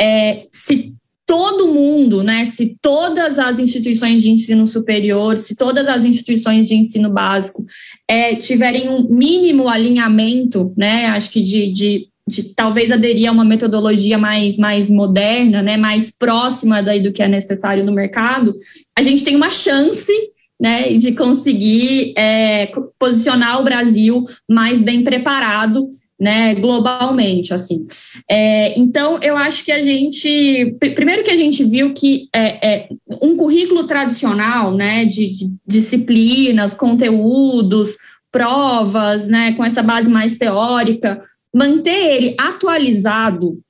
é, 0.00 0.46
se 0.52 0.94
todo 1.26 1.66
mundo, 1.66 2.22
né, 2.22 2.44
se 2.44 2.76
todas 2.80 3.36
as 3.36 3.58
instituições 3.58 4.22
de 4.22 4.30
ensino 4.30 4.64
superior, 4.64 5.38
se 5.38 5.56
todas 5.56 5.88
as 5.88 6.04
instituições 6.04 6.68
de 6.68 6.76
ensino 6.76 7.10
básico 7.10 7.66
é, 8.08 8.36
tiverem 8.36 8.88
um 8.88 9.08
mínimo 9.08 9.68
alinhamento, 9.68 10.72
né, 10.76 11.06
acho 11.06 11.32
que 11.32 11.42
de, 11.42 11.72
de 11.72 12.08
de 12.28 12.42
talvez 12.42 12.90
aderir 12.90 13.28
a 13.28 13.32
uma 13.32 13.44
metodologia 13.44 14.18
mais, 14.18 14.56
mais 14.56 14.90
moderna, 14.90 15.62
né, 15.62 15.76
mais 15.76 16.10
próxima 16.10 16.82
daí 16.82 17.00
do 17.00 17.12
que 17.12 17.22
é 17.22 17.28
necessário 17.28 17.84
no 17.84 17.92
mercado, 17.92 18.54
a 18.98 19.02
gente 19.02 19.22
tem 19.22 19.36
uma 19.36 19.50
chance 19.50 20.12
né, 20.60 20.94
de 20.94 21.12
conseguir 21.12 22.14
é, 22.16 22.72
posicionar 22.98 23.60
o 23.60 23.64
Brasil 23.64 24.24
mais 24.48 24.80
bem 24.80 25.04
preparado 25.04 25.88
né, 26.18 26.54
globalmente, 26.54 27.52
assim. 27.52 27.84
É, 28.28 28.78
então, 28.78 29.18
eu 29.22 29.36
acho 29.36 29.64
que 29.64 29.70
a 29.70 29.82
gente, 29.82 30.74
primeiro 30.94 31.22
que 31.22 31.30
a 31.30 31.36
gente 31.36 31.62
viu 31.62 31.92
que 31.92 32.28
é, 32.34 32.66
é 32.66 32.88
um 33.20 33.36
currículo 33.36 33.84
tradicional, 33.84 34.74
né, 34.74 35.04
de, 35.04 35.30
de, 35.30 35.52
disciplinas, 35.66 36.72
conteúdos, 36.72 37.96
provas, 38.32 39.28
né, 39.28 39.52
com 39.52 39.64
essa 39.64 39.82
base 39.82 40.10
mais 40.10 40.36
teórica, 40.36 41.20
manter 41.54 42.16
ele 42.16 42.34
atualizado 42.38 43.60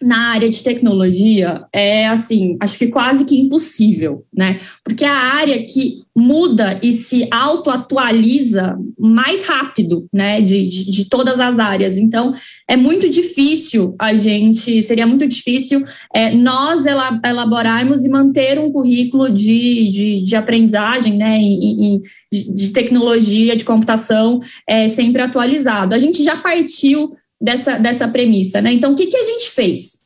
na 0.00 0.32
área 0.32 0.48
de 0.48 0.62
tecnologia 0.62 1.64
é 1.72 2.06
assim, 2.06 2.56
acho 2.60 2.78
que 2.78 2.88
quase 2.88 3.24
que 3.24 3.38
impossível, 3.38 4.24
né? 4.32 4.60
Porque 4.84 5.04
é 5.04 5.08
a 5.08 5.16
área 5.16 5.64
que 5.64 6.02
muda 6.14 6.78
e 6.82 6.92
se 6.92 7.26
autoatualiza 7.30 8.78
mais 8.98 9.46
rápido, 9.46 10.06
né? 10.12 10.40
De, 10.40 10.66
de, 10.66 10.90
de, 10.90 11.04
todas 11.08 11.40
as 11.40 11.58
áreas. 11.58 11.96
Então, 11.96 12.34
é 12.68 12.76
muito 12.76 13.08
difícil 13.08 13.94
a 13.98 14.14
gente, 14.14 14.82
seria 14.82 15.06
muito 15.06 15.26
difícil 15.26 15.82
é, 16.14 16.34
nós 16.34 16.84
elaborarmos 16.86 18.04
e 18.04 18.08
manter 18.08 18.58
um 18.58 18.70
currículo 18.70 19.30
de, 19.30 19.88
de, 19.88 20.22
de 20.22 20.36
aprendizagem, 20.36 21.16
né? 21.16 21.38
Em, 21.38 22.00
de, 22.32 22.52
de, 22.52 22.68
tecnologia, 22.70 23.56
de 23.56 23.64
computação, 23.64 24.40
é, 24.68 24.88
sempre 24.88 25.22
atualizado. 25.22 25.94
A 25.94 25.98
gente 25.98 26.22
já 26.22 26.36
partiu 26.36 27.10
dessa, 27.40 27.78
dessa 27.78 28.08
premissa, 28.08 28.60
né? 28.60 28.72
Então, 28.72 28.92
o 28.92 28.96
que, 28.96 29.06
que 29.06 29.16
a 29.16 29.24
gente 29.24 29.50
fez? 29.50 30.04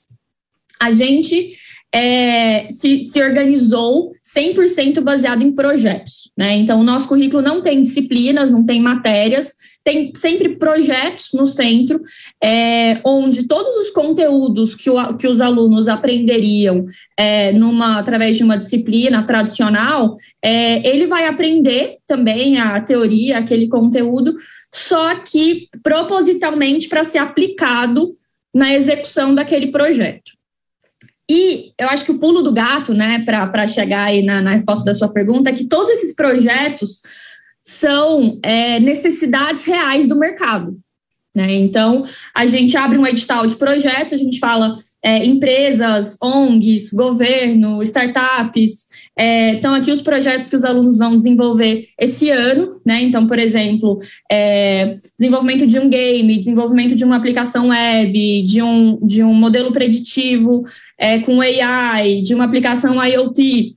A 0.80 0.92
gente 0.92 1.56
é, 1.92 2.68
se, 2.68 3.02
se 3.02 3.20
organizou 3.20 4.12
100% 4.22 5.00
baseado 5.00 5.42
em 5.42 5.52
projetos, 5.52 6.30
né? 6.36 6.54
Então, 6.54 6.80
o 6.80 6.84
nosso 6.84 7.08
currículo 7.08 7.42
não 7.42 7.60
tem 7.60 7.82
disciplinas, 7.82 8.50
não 8.50 8.64
tem 8.64 8.80
matérias, 8.80 9.56
tem 9.82 10.12
sempre 10.14 10.56
projetos 10.56 11.30
no 11.34 11.46
centro, 11.46 12.00
é, 12.42 13.00
onde 13.04 13.48
todos 13.48 13.74
os 13.76 13.90
conteúdos 13.90 14.74
que, 14.74 14.88
o, 14.88 15.16
que 15.16 15.26
os 15.26 15.40
alunos 15.40 15.88
aprenderiam 15.88 16.84
é, 17.16 17.50
numa, 17.52 17.98
através 17.98 18.36
de 18.36 18.44
uma 18.44 18.56
disciplina 18.56 19.24
tradicional, 19.24 20.16
é, 20.42 20.86
ele 20.88 21.06
vai 21.06 21.26
aprender 21.26 21.96
também 22.06 22.58
a 22.60 22.80
teoria, 22.80 23.38
aquele 23.38 23.68
conteúdo, 23.68 24.34
só 24.72 25.16
que 25.16 25.68
propositalmente 25.82 26.88
para 26.88 27.02
ser 27.02 27.18
aplicado 27.18 28.14
na 28.54 28.74
execução 28.74 29.34
daquele 29.34 29.72
projeto. 29.72 30.39
E 31.28 31.72
eu 31.78 31.88
acho 31.88 32.04
que 32.04 32.12
o 32.12 32.18
pulo 32.18 32.42
do 32.42 32.52
gato, 32.52 32.92
né, 32.94 33.24
para 33.24 33.66
chegar 33.66 34.04
aí 34.04 34.22
na, 34.22 34.40
na 34.40 34.52
resposta 34.52 34.84
da 34.84 34.94
sua 34.94 35.08
pergunta, 35.08 35.50
é 35.50 35.52
que 35.52 35.64
todos 35.64 35.90
esses 35.90 36.14
projetos 36.14 37.00
são 37.62 38.38
é, 38.42 38.80
necessidades 38.80 39.64
reais 39.64 40.06
do 40.06 40.16
mercado. 40.16 40.76
Né? 41.34 41.54
Então, 41.54 42.04
a 42.34 42.46
gente 42.46 42.76
abre 42.76 42.98
um 42.98 43.06
edital 43.06 43.46
de 43.46 43.56
projetos, 43.56 44.14
a 44.14 44.16
gente 44.16 44.40
fala 44.40 44.74
é, 45.02 45.24
empresas, 45.24 46.16
ONGs, 46.20 46.92
governo, 46.92 47.82
startups. 47.82 48.86
É, 49.16 49.50
então, 49.50 49.72
aqui 49.74 49.90
os 49.90 50.02
projetos 50.02 50.46
que 50.48 50.56
os 50.56 50.64
alunos 50.64 50.98
vão 50.98 51.14
desenvolver 51.14 51.86
esse 51.98 52.30
ano, 52.30 52.70
né? 52.84 53.00
Então, 53.02 53.26
por 53.26 53.38
exemplo, 53.38 53.98
é, 54.30 54.96
desenvolvimento 55.18 55.66
de 55.66 55.78
um 55.78 55.88
game, 55.88 56.36
desenvolvimento 56.36 56.94
de 56.94 57.04
uma 57.04 57.16
aplicação 57.16 57.68
web, 57.68 58.42
de 58.42 58.60
um, 58.60 58.98
de 59.06 59.22
um 59.22 59.32
modelo 59.32 59.72
preditivo 59.72 60.64
é, 61.00 61.18
com 61.20 61.40
AI, 61.40 62.20
de 62.20 62.34
uma 62.34 62.44
aplicação 62.44 63.02
IoT. 63.02 63.74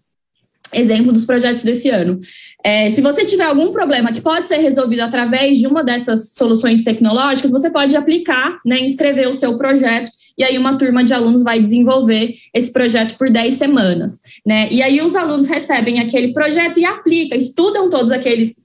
Exemplo 0.76 1.14
dos 1.14 1.24
projetos 1.24 1.64
desse 1.64 1.88
ano. 1.90 2.20
É, 2.66 2.90
se 2.90 3.00
você 3.00 3.24
tiver 3.26 3.44
algum 3.44 3.72
problema 3.72 4.12
que 4.12 4.20
pode 4.20 4.48
ser 4.48 4.58
resolvido 4.58 5.02
através 5.02 5.60
de 5.60 5.68
uma 5.68 5.84
dessas 5.84 6.32
soluções 6.34 6.82
tecnológicas, 6.82 7.52
você 7.52 7.70
pode 7.70 7.96
aplicar, 7.96 8.60
né, 8.66 8.80
inscrever 8.80 9.30
o 9.30 9.34
seu 9.34 9.56
projeto, 9.56 10.12
e 10.36 10.44
aí 10.44 10.58
uma 10.58 10.76
turma 10.76 11.04
de 11.04 11.14
alunos 11.14 11.44
vai 11.44 11.60
desenvolver 11.60 12.34
esse 12.52 12.74
projeto 12.74 13.16
por 13.20 13.30
10 13.30 13.54
semanas. 13.54 14.20
Né? 14.44 14.68
E 14.72 14.82
aí 14.82 15.00
os 15.00 15.16
alunos 15.16 15.48
recebem 15.48 16.00
aquele 16.00 16.34
projeto 16.34 16.80
e 16.80 16.86
aplicam, 16.86 17.38
estudam 17.38 17.90
todos 17.92 18.12
aqueles 18.12 18.64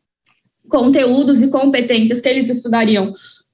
conteúdos 0.68 1.42
e 1.42 1.48
competências 1.48 2.22
que 2.22 2.28
eles 2.28 2.48
estudariam 2.48 3.12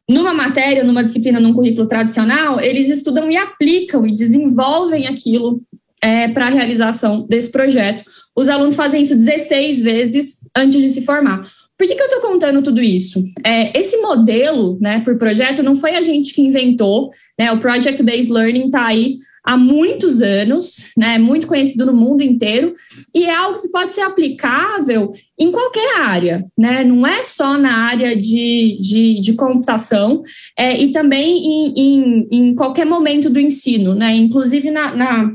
numa 0.08 0.34
matéria, 0.34 0.84
numa 0.84 1.02
disciplina, 1.02 1.40
num 1.40 1.52
currículo 1.52 1.86
tradicional, 1.86 2.60
eles 2.60 2.88
estudam 2.88 3.30
e 3.30 3.36
aplicam 3.36 4.06
e 4.06 4.14
desenvolvem 4.14 5.06
aquilo 5.06 5.62
é, 6.02 6.28
para 6.28 6.46
a 6.46 6.50
realização 6.50 7.26
desse 7.26 7.50
projeto. 7.50 8.04
Os 8.36 8.48
alunos 8.48 8.76
fazem 8.76 9.00
isso 9.00 9.16
16 9.16 9.80
vezes 9.80 10.46
antes 10.54 10.80
de 10.82 10.88
se 10.88 11.02
formar. 11.02 11.42
Por 11.78 11.86
que, 11.86 11.94
que 11.94 12.02
eu 12.02 12.06
estou 12.06 12.20
contando 12.20 12.62
tudo 12.62 12.80
isso? 12.80 13.24
É, 13.44 13.78
esse 13.78 13.96
modelo, 13.96 14.78
né, 14.80 15.00
por 15.00 15.16
projeto, 15.16 15.62
não 15.62 15.74
foi 15.74 15.96
a 15.96 16.02
gente 16.02 16.32
que 16.32 16.42
inventou, 16.42 17.10
né? 17.38 17.50
O 17.50 17.58
Project 17.58 18.00
Based 18.02 18.32
Learning 18.32 18.66
está 18.66 18.86
aí 18.86 19.18
há 19.44 19.56
muitos 19.56 20.22
anos, 20.22 20.86
né, 20.96 21.18
muito 21.18 21.46
conhecido 21.46 21.84
no 21.84 21.92
mundo 21.92 22.22
inteiro, 22.22 22.72
e 23.14 23.24
é 23.24 23.34
algo 23.34 23.60
que 23.60 23.68
pode 23.68 23.92
ser 23.92 24.00
aplicável 24.00 25.10
em 25.38 25.52
qualquer 25.52 26.00
área, 26.00 26.42
né, 26.56 26.82
não 26.82 27.06
é 27.06 27.22
só 27.22 27.58
na 27.58 27.76
área 27.84 28.16
de, 28.16 28.78
de, 28.80 29.20
de 29.20 29.34
computação, 29.34 30.22
é, 30.58 30.80
e 30.80 30.90
também 30.90 31.36
em, 31.38 31.74
em, 31.76 32.28
em, 32.30 32.54
qualquer 32.54 32.86
momento 32.86 33.28
do 33.28 33.38
ensino, 33.38 33.94
né, 33.94 34.16
inclusive 34.16 34.70
na, 34.70 34.96
na 34.96 35.34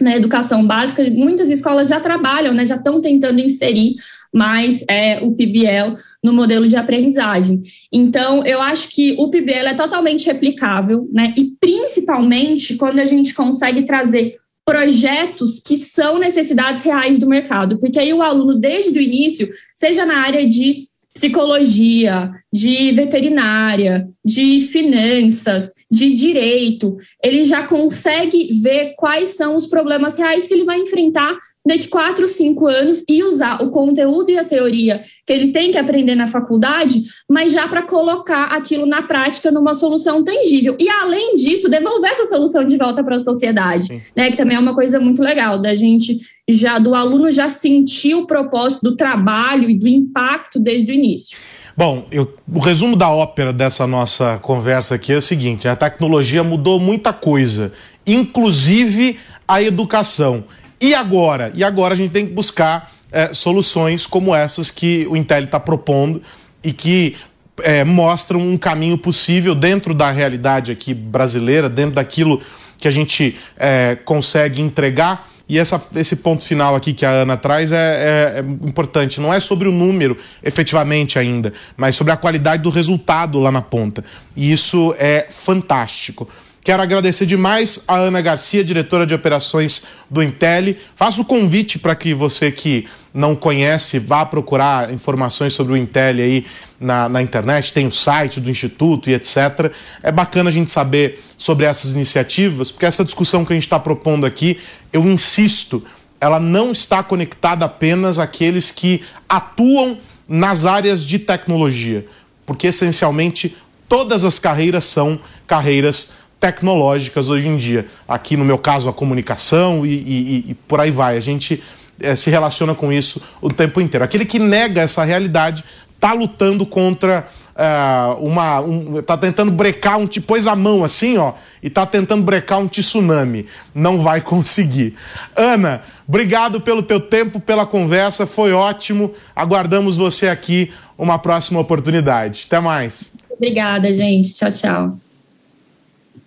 na 0.00 0.16
educação 0.16 0.66
básica, 0.66 1.04
muitas 1.10 1.50
escolas 1.50 1.90
já 1.90 2.00
trabalham, 2.00 2.54
né, 2.54 2.64
já 2.64 2.76
estão 2.76 3.02
tentando 3.02 3.38
inserir 3.38 3.96
mais 4.32 4.84
é, 4.88 5.20
o 5.20 5.32
PBL 5.32 5.94
no 6.24 6.32
modelo 6.32 6.68
de 6.68 6.76
aprendizagem. 6.76 7.60
Então, 7.92 8.44
eu 8.44 8.60
acho 8.62 8.88
que 8.88 9.14
o 9.18 9.28
PBL 9.30 9.68
é 9.68 9.74
totalmente 9.74 10.26
replicável, 10.26 11.08
né, 11.12 11.28
e 11.36 11.52
principalmente 11.60 12.76
quando 12.76 13.00
a 13.00 13.06
gente 13.06 13.34
consegue 13.34 13.84
trazer 13.84 14.36
projetos 14.64 15.58
que 15.58 15.76
são 15.76 16.18
necessidades 16.18 16.84
reais 16.84 17.18
do 17.18 17.26
mercado, 17.26 17.78
porque 17.78 17.98
aí 17.98 18.12
o 18.12 18.22
aluno, 18.22 18.54
desde 18.54 18.96
o 18.96 19.02
início, 19.02 19.48
seja 19.74 20.06
na 20.06 20.18
área 20.18 20.46
de 20.46 20.84
psicologia, 21.12 22.30
de 22.52 22.92
veterinária, 22.92 24.08
de 24.24 24.60
finanças, 24.60 25.72
de 25.90 26.14
direito, 26.14 26.96
ele 27.22 27.44
já 27.44 27.66
consegue 27.66 28.60
ver 28.62 28.94
quais 28.96 29.30
são 29.30 29.56
os 29.56 29.66
problemas 29.66 30.16
reais 30.16 30.46
que 30.46 30.54
ele 30.54 30.64
vai 30.64 30.78
enfrentar 30.78 31.36
daqui 31.66 31.88
quatro, 31.88 32.28
cinco 32.28 32.66
anos 32.66 33.02
e 33.08 33.24
usar 33.24 33.62
o 33.62 33.70
conteúdo 33.70 34.30
e 34.30 34.38
a 34.38 34.44
teoria 34.44 35.02
que 35.26 35.32
ele 35.32 35.48
tem 35.48 35.72
que 35.72 35.78
aprender 35.78 36.14
na 36.14 36.26
faculdade, 36.26 37.02
mas 37.28 37.52
já 37.52 37.66
para 37.66 37.82
colocar 37.82 38.44
aquilo 38.44 38.86
na 38.86 39.02
prática 39.02 39.50
numa 39.50 39.74
solução 39.74 40.22
tangível. 40.22 40.76
E 40.78 40.88
além 40.88 41.34
disso, 41.34 41.68
devolver 41.68 42.12
essa 42.12 42.26
solução 42.26 42.64
de 42.64 42.76
volta 42.76 43.02
para 43.02 43.16
a 43.16 43.20
sociedade, 43.20 43.88
né? 44.16 44.30
Que 44.30 44.36
também 44.36 44.56
é 44.56 44.60
uma 44.60 44.74
coisa 44.74 45.00
muito 45.00 45.20
legal 45.20 45.58
da 45.58 45.74
gente 45.74 46.18
já 46.48 46.78
do 46.78 46.94
aluno 46.94 47.30
já 47.30 47.48
sentir 47.48 48.14
o 48.14 48.26
propósito 48.26 48.90
do 48.90 48.96
trabalho 48.96 49.68
e 49.68 49.74
do 49.74 49.86
impacto 49.88 50.58
desde 50.58 50.90
o 50.90 50.94
início. 50.94 51.36
Bom, 51.76 52.06
eu, 52.10 52.36
o 52.52 52.58
resumo 52.58 52.96
da 52.96 53.08
ópera 53.10 53.52
dessa 53.52 53.86
nossa 53.86 54.38
conversa 54.42 54.94
aqui 54.94 55.12
é 55.12 55.16
o 55.16 55.22
seguinte: 55.22 55.68
a 55.68 55.76
tecnologia 55.76 56.42
mudou 56.42 56.80
muita 56.80 57.12
coisa, 57.12 57.72
inclusive 58.06 59.18
a 59.46 59.62
educação. 59.62 60.44
E 60.80 60.94
agora? 60.94 61.52
E 61.54 61.62
agora 61.62 61.94
a 61.94 61.96
gente 61.96 62.10
tem 62.10 62.26
que 62.26 62.32
buscar 62.32 62.90
é, 63.12 63.34
soluções 63.34 64.06
como 64.06 64.34
essas 64.34 64.70
que 64.70 65.06
o 65.08 65.16
Intel 65.16 65.44
está 65.44 65.60
propondo 65.60 66.22
e 66.62 66.72
que 66.72 67.16
é, 67.62 67.84
mostram 67.84 68.40
um 68.40 68.56
caminho 68.56 68.96
possível 68.96 69.54
dentro 69.54 69.92
da 69.92 70.10
realidade 70.10 70.72
aqui 70.72 70.94
brasileira, 70.94 71.68
dentro 71.68 71.92
daquilo 71.92 72.40
que 72.78 72.88
a 72.88 72.90
gente 72.90 73.36
é, 73.58 73.96
consegue 74.04 74.62
entregar 74.62 75.28
e 75.50 75.58
essa, 75.58 75.82
esse 75.96 76.14
ponto 76.14 76.44
final 76.44 76.76
aqui 76.76 76.92
que 76.92 77.04
a 77.04 77.10
Ana 77.10 77.36
traz 77.36 77.72
é, 77.72 77.76
é, 77.76 78.38
é, 78.38 78.68
importante. 78.68 79.20
Não 79.20 79.34
é 79.34 79.40
sobre 79.40 79.66
o 79.66 79.72
número, 79.72 80.16
efetivamente, 80.44 81.18
ainda, 81.18 81.52
mas 81.76 81.96
sobre 81.96 82.12
a 82.12 82.16
qualidade 82.16 82.62
do 82.62 82.70
resultado 82.70 83.40
lá 83.40 83.50
na 83.50 83.60
ponta. 83.60 84.04
E 84.36 84.52
isso 84.52 84.94
é 84.96 85.26
fantástico. 85.28 86.28
Quero 86.62 86.82
agradecer 86.82 87.24
demais 87.24 87.84
a 87.88 87.96
Ana 87.96 88.20
Garcia, 88.20 88.62
diretora 88.62 89.06
de 89.06 89.14
operações 89.14 89.84
do 90.10 90.22
Intel. 90.22 90.74
Faço 90.94 91.22
o 91.22 91.24
convite 91.24 91.78
para 91.78 91.94
que 91.94 92.12
você 92.12 92.52
que 92.52 92.86
não 93.14 93.34
conhece 93.34 93.98
vá 93.98 94.26
procurar 94.26 94.92
informações 94.92 95.54
sobre 95.54 95.72
o 95.72 95.76
Intel 95.76 96.16
aí 96.16 96.46
na, 96.78 97.08
na, 97.08 97.22
internet, 97.22 97.72
tem 97.72 97.86
o 97.86 97.92
site 97.92 98.40
do 98.40 98.50
Instituto 98.50 99.08
e 99.08 99.14
etc. 99.14 99.72
É 100.02 100.12
bacana 100.12 100.50
a 100.50 100.52
gente 100.52 100.70
saber 100.70 101.24
sobre 101.34 101.64
essas 101.64 101.94
iniciativas, 101.94 102.70
porque 102.70 102.84
essa 102.84 103.04
discussão 103.04 103.42
que 103.42 103.54
a 103.54 103.56
gente 103.56 103.64
está 103.64 103.80
propondo 103.80 104.26
aqui, 104.26 104.60
eu 104.92 105.02
insisto, 105.06 105.82
ela 106.20 106.38
não 106.38 106.72
está 106.72 107.02
conectada 107.02 107.64
apenas 107.64 108.18
àqueles 108.18 108.70
que 108.70 109.02
atuam 109.26 109.98
nas 110.28 110.66
áreas 110.66 111.04
de 111.04 111.18
tecnologia, 111.18 112.06
porque 112.44 112.66
essencialmente 112.66 113.56
todas 113.88 114.24
as 114.24 114.38
carreiras 114.38 114.84
são 114.84 115.18
carreiras 115.46 116.19
tecnológicas 116.40 117.28
hoje 117.28 117.46
em 117.46 117.56
dia. 117.56 117.86
Aqui, 118.08 118.36
no 118.36 118.44
meu 118.44 118.58
caso, 118.58 118.88
a 118.88 118.92
comunicação 118.92 119.84
e, 119.84 119.90
e, 119.90 120.44
e 120.48 120.54
por 120.54 120.80
aí 120.80 120.90
vai. 120.90 121.16
A 121.16 121.20
gente 121.20 121.62
é, 122.00 122.16
se 122.16 122.30
relaciona 122.30 122.74
com 122.74 122.90
isso 122.90 123.22
o 123.40 123.50
tempo 123.50 123.80
inteiro. 123.80 124.04
Aquele 124.04 124.24
que 124.24 124.38
nega 124.38 124.80
essa 124.80 125.04
realidade 125.04 125.62
está 125.94 126.14
lutando 126.14 126.64
contra 126.64 127.28
uh, 127.54 128.24
uma. 128.24 128.60
Um, 128.60 129.02
tá 129.02 129.16
tentando 129.16 129.50
brecar 129.50 129.98
um. 129.98 130.06
Pôs 130.06 130.46
a 130.46 130.56
mão 130.56 130.82
assim, 130.82 131.18
ó, 131.18 131.34
e 131.62 131.68
tá 131.68 131.84
tentando 131.84 132.22
brecar 132.22 132.58
um 132.58 132.66
tsunami. 132.66 133.46
Não 133.74 133.98
vai 133.98 134.20
conseguir. 134.22 134.96
Ana, 135.36 135.82
obrigado 136.08 136.60
pelo 136.60 136.82
teu 136.82 136.98
tempo, 136.98 137.38
pela 137.38 137.66
conversa, 137.66 138.26
foi 138.26 138.52
ótimo. 138.52 139.12
Aguardamos 139.36 139.96
você 139.96 140.28
aqui 140.28 140.72
uma 140.96 141.18
próxima 141.18 141.60
oportunidade. 141.60 142.44
Até 142.46 142.60
mais. 142.60 143.12
Obrigada, 143.30 143.92
gente. 143.92 144.34
Tchau, 144.34 144.52
tchau. 144.52 145.09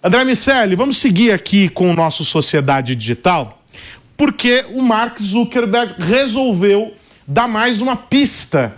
André 0.06 0.26
Miceli, 0.26 0.76
vamos 0.76 0.98
seguir 0.98 1.32
aqui 1.32 1.70
com 1.70 1.90
o 1.90 1.94
nosso 1.94 2.26
Sociedade 2.26 2.94
Digital, 2.94 3.64
porque 4.18 4.66
o 4.74 4.82
Mark 4.82 5.18
Zuckerberg 5.18 5.94
resolveu 5.98 6.94
dar 7.26 7.48
mais 7.48 7.80
uma 7.80 7.96
pista 7.96 8.76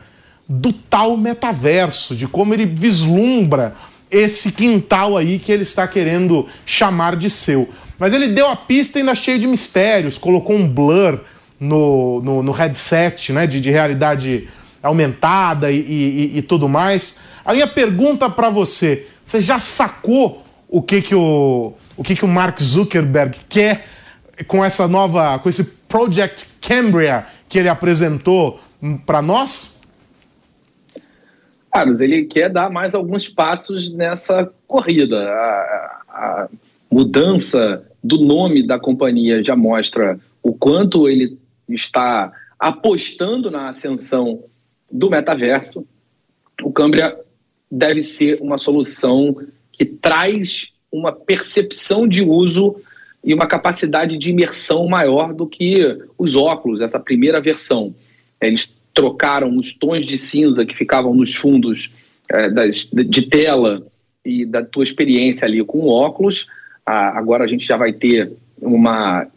do 0.48 0.72
tal 0.72 1.18
metaverso, 1.18 2.16
de 2.16 2.28
como 2.28 2.54
ele 2.54 2.68
vislumbra 2.68 3.76
esse 4.12 4.52
quintal 4.52 5.18
aí 5.18 5.40
que 5.40 5.52
ele 5.52 5.64
está 5.64 5.88
querendo 5.88 6.48
chamar 6.64 7.16
de 7.16 7.32
seu. 7.32 7.74
Mas 7.98 8.14
ele 8.14 8.28
deu 8.28 8.48
a 8.48 8.56
pista 8.56 9.00
ainda 9.00 9.16
cheia 9.16 9.40
de 9.40 9.48
mistérios, 9.48 10.20
colocou 10.20 10.56
um 10.56 10.70
blur 10.70 11.20
no, 11.60 12.22
no, 12.22 12.44
no 12.44 12.52
headset 12.52 13.34
né, 13.34 13.48
de, 13.48 13.60
de 13.60 13.72
realidade 13.72 14.48
aumentada 14.84 15.72
e, 15.72 15.80
e, 15.80 16.38
e 16.38 16.42
tudo 16.44 16.70
mais. 16.70 17.22
A 17.44 17.52
minha 17.52 17.66
pergunta 17.66 18.30
para 18.30 18.52
você: 18.52 19.08
você 19.26 19.42
já 19.42 19.60
sacou 19.60 20.45
o 20.68 20.82
que 20.82 21.02
que 21.02 21.16
o, 21.16 21.74
o 21.96 22.04
que 22.04 22.16
que 22.16 22.26
o 22.26 22.28
Mark 22.28 22.62
Zuckerberg 22.62 23.38
quer 23.48 23.86
com 24.48 24.64
essa 24.64 24.88
nova, 24.88 25.40
com 25.40 25.50
esse 25.50 25.64
Project 25.88 26.46
Cambria 26.62 27.26
que 27.48 27.60
ele 27.60 27.70
apresentou 27.70 28.60
para 29.06 29.22
nós? 29.22 29.82
Carlos, 31.72 32.00
ele 32.00 32.26
quer 32.26 32.50
dar 32.50 32.70
mais 32.70 32.96
alguns 32.96 33.28
passos 33.28 33.90
nessa 33.94 34.50
corrida. 34.68 35.18
A, 35.18 36.02
a 36.10 36.50
mudança 36.90 37.84
do 38.04 38.24
nome 38.24 38.66
da 38.66 38.80
companhia 38.80 39.44
já 39.44 39.56
mostra 39.56 40.20
o 40.42 40.54
quanto 40.54 41.10
ele 41.10 41.38
está 41.68 42.32
apostando 42.60 43.52
na 43.52 43.70
ascensão 43.70 44.44
do 44.92 45.10
metaverso. 45.10 45.86
O 46.64 46.72
Cambria 46.72 47.20
deve 47.70 48.04
ser 48.04 48.40
uma 48.42 48.58
solução 48.58 49.36
que 49.78 49.86
traz 49.86 50.70
uma 50.92 51.12
percepção 51.12 52.08
de 52.08 52.24
uso 52.24 52.78
e 53.24 53.34
uma 53.34 53.48
capacidade 53.48 54.18
de 54.18 54.30
imersão 54.30 54.88
maior 54.88 55.34
do 55.34 55.48
que 55.48 55.76
os 56.18 56.36
óculos, 56.36 56.82
essa 56.82 57.00
primeira 57.00 57.42
versão. 57.42 57.94
Eles 58.40 58.72
trocaram 58.94 59.58
os 59.58 59.74
tons 59.74 60.06
de 60.06 60.18
cinza 60.18 60.66
que 60.66 60.76
ficavam 60.76 61.14
nos 61.14 61.36
fundos 61.36 61.92
é, 62.30 62.50
das, 62.50 62.86
de 62.86 63.24
tela 63.24 63.86
e 64.24 64.46
da 64.46 64.64
tua 64.64 64.84
experiência 64.84 65.46
ali 65.46 65.64
com 65.64 65.80
o 65.80 65.90
óculos. 65.90 66.48
Ah, 66.86 67.18
agora 67.18 67.44
a 67.44 67.48
gente 67.48 67.66
já 67.66 67.76
vai 67.76 67.92
ter 67.92 68.32
uma, 68.62 69.28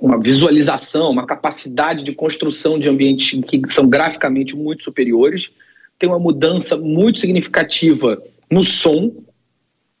uma 0.00 0.18
visualização, 0.18 1.10
uma 1.10 1.26
capacidade 1.26 2.02
de 2.02 2.12
construção 2.12 2.78
de 2.78 2.88
ambientes 2.88 3.38
que 3.42 3.60
são 3.68 3.88
graficamente 3.88 4.56
muito 4.56 4.84
superiores. 4.84 5.50
Tem 5.98 6.08
uma 6.08 6.18
mudança 6.18 6.76
muito 6.76 7.18
significativa 7.18 8.22
no 8.50 8.64
som, 8.64 9.12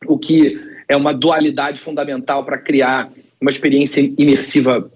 o 0.06 0.18
que 0.18 0.58
é 0.88 0.96
uma 0.96 1.12
dualidade 1.12 1.80
fundamental 1.80 2.44
para 2.44 2.58
criar 2.58 3.10
uma 3.40 3.50
experiência 3.50 4.00
imersiva 4.18 4.90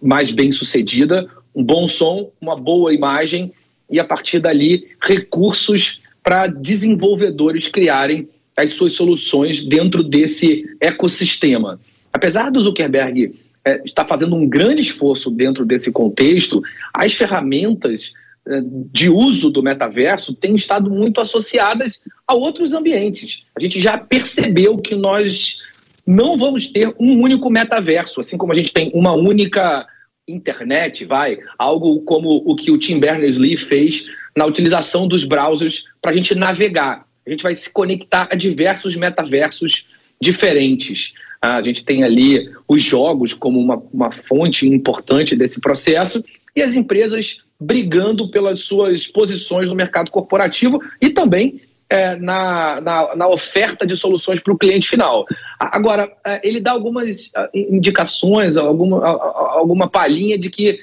mais 0.00 0.30
bem 0.30 0.50
sucedida, 0.50 1.28
um 1.54 1.62
bom 1.62 1.88
som, 1.88 2.30
uma 2.40 2.56
boa 2.56 2.94
imagem 2.94 3.52
e 3.90 3.98
a 3.98 4.04
partir 4.04 4.38
dali 4.38 4.88
recursos 5.00 6.00
para 6.22 6.46
desenvolvedores 6.46 7.68
criarem 7.68 8.28
as 8.56 8.70
suas 8.70 8.92
soluções 8.92 9.62
dentro 9.62 10.02
desse 10.02 10.64
ecossistema. 10.80 11.80
Apesar 12.12 12.50
do 12.50 12.62
Zuckerberg 12.62 13.34
é, 13.64 13.82
estar 13.84 14.06
fazendo 14.06 14.36
um 14.36 14.46
grande 14.46 14.82
esforço 14.82 15.30
dentro 15.30 15.64
desse 15.64 15.90
contexto, 15.90 16.62
as 16.94 17.14
ferramentas 17.14 18.12
de 18.90 19.08
uso 19.08 19.50
do 19.50 19.62
metaverso 19.62 20.34
têm 20.34 20.56
estado 20.56 20.90
muito 20.90 21.20
associadas 21.20 22.02
a 22.26 22.34
outros 22.34 22.72
ambientes. 22.72 23.44
A 23.56 23.60
gente 23.60 23.80
já 23.80 23.96
percebeu 23.96 24.76
que 24.78 24.94
nós 24.94 25.58
não 26.06 26.36
vamos 26.36 26.66
ter 26.66 26.92
um 26.98 27.20
único 27.20 27.48
metaverso, 27.48 28.20
assim 28.20 28.36
como 28.36 28.52
a 28.52 28.56
gente 28.56 28.72
tem 28.72 28.90
uma 28.94 29.12
única 29.12 29.86
internet, 30.26 31.04
vai, 31.04 31.38
algo 31.58 32.00
como 32.02 32.42
o 32.44 32.54
que 32.56 32.70
o 32.70 32.78
Tim 32.78 32.98
Berners-Lee 32.98 33.56
fez 33.56 34.04
na 34.36 34.44
utilização 34.44 35.06
dos 35.06 35.24
browsers 35.24 35.84
para 36.00 36.10
a 36.10 36.14
gente 36.14 36.34
navegar. 36.34 37.06
A 37.24 37.30
gente 37.30 37.42
vai 37.42 37.54
se 37.54 37.70
conectar 37.70 38.28
a 38.30 38.34
diversos 38.34 38.96
metaversos 38.96 39.86
diferentes. 40.20 41.12
A 41.40 41.60
gente 41.62 41.84
tem 41.84 42.04
ali 42.04 42.48
os 42.68 42.82
jogos 42.82 43.34
como 43.34 43.60
uma, 43.60 43.76
uma 43.92 44.10
fonte 44.10 44.66
importante 44.66 45.36
desse 45.36 45.60
processo 45.60 46.24
e 46.54 46.62
as 46.62 46.74
empresas 46.74 47.38
brigando 47.62 48.30
pelas 48.30 48.60
suas 48.60 49.06
posições 49.06 49.68
no 49.68 49.74
mercado 49.74 50.10
corporativo 50.10 50.80
e 51.00 51.10
também 51.10 51.60
é, 51.88 52.16
na, 52.16 52.80
na, 52.80 53.16
na, 53.16 53.28
oferta 53.28 53.86
de 53.86 53.94
soluções 53.96 54.40
para 54.40 54.52
o 54.52 54.56
cliente 54.56 54.88
final. 54.88 55.26
Agora, 55.60 56.10
é, 56.24 56.40
ele 56.46 56.58
dá 56.58 56.72
algumas 56.72 57.30
indicações, 57.54 58.56
alguma, 58.56 59.06
alguma 59.06 59.88
palhinha 59.88 60.38
de 60.38 60.48
que 60.48 60.80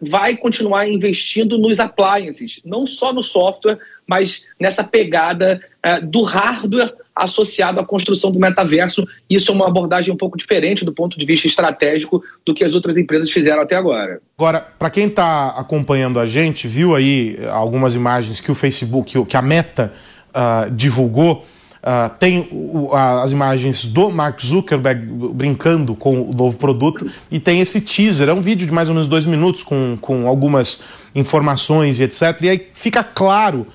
vai 0.00 0.36
continuar 0.36 0.88
investindo 0.88 1.56
nos 1.56 1.78
appliances, 1.78 2.60
não 2.64 2.86
só 2.86 3.12
no 3.12 3.22
software, 3.22 3.78
mas 4.06 4.44
nessa 4.58 4.82
pegada 4.82 5.60
é, 5.82 6.00
do 6.00 6.22
hardware 6.22 6.92
associado 7.14 7.78
à 7.78 7.84
construção 7.84 8.30
do 8.30 8.38
metaverso. 8.38 9.06
Isso 9.28 9.50
é 9.50 9.54
uma 9.54 9.66
abordagem 9.66 10.12
um 10.12 10.16
pouco 10.16 10.36
diferente 10.36 10.84
do 10.84 10.92
ponto 10.92 11.18
de 11.18 11.26
vista 11.26 11.46
estratégico 11.46 12.22
do 12.46 12.54
que 12.54 12.64
as 12.64 12.74
outras 12.74 12.96
empresas 12.96 13.30
fizeram 13.30 13.62
até 13.62 13.76
agora. 13.76 14.20
Agora, 14.36 14.60
para 14.60 14.90
quem 14.90 15.06
está 15.06 15.48
acompanhando 15.50 16.18
a 16.18 16.26
gente, 16.26 16.66
viu 16.66 16.94
aí 16.94 17.38
algumas 17.50 17.94
imagens 17.94 18.40
que 18.40 18.50
o 18.50 18.54
Facebook, 18.54 19.24
que 19.26 19.36
a 19.36 19.42
Meta 19.42 19.92
uh, 20.28 20.70
divulgou. 20.70 21.44
Uh, 21.78 22.10
tem 22.18 22.48
uh, 22.50 22.92
as 22.94 23.30
imagens 23.30 23.84
do 23.84 24.10
Mark 24.10 24.40
Zuckerberg 24.40 25.00
brincando 25.32 25.94
com 25.94 26.22
o 26.22 26.34
novo 26.34 26.56
produto 26.56 27.08
e 27.30 27.38
tem 27.38 27.60
esse 27.60 27.80
teaser, 27.80 28.28
é 28.28 28.32
um 28.32 28.42
vídeo 28.42 28.66
de 28.66 28.72
mais 28.72 28.88
ou 28.88 28.94
menos 28.94 29.06
dois 29.06 29.24
minutos 29.24 29.62
com, 29.62 29.96
com 30.00 30.26
algumas 30.26 30.80
informações 31.14 32.00
e 32.00 32.02
etc. 32.02 32.36
E 32.42 32.48
aí 32.48 32.68
fica 32.74 33.04
claro 33.04 33.66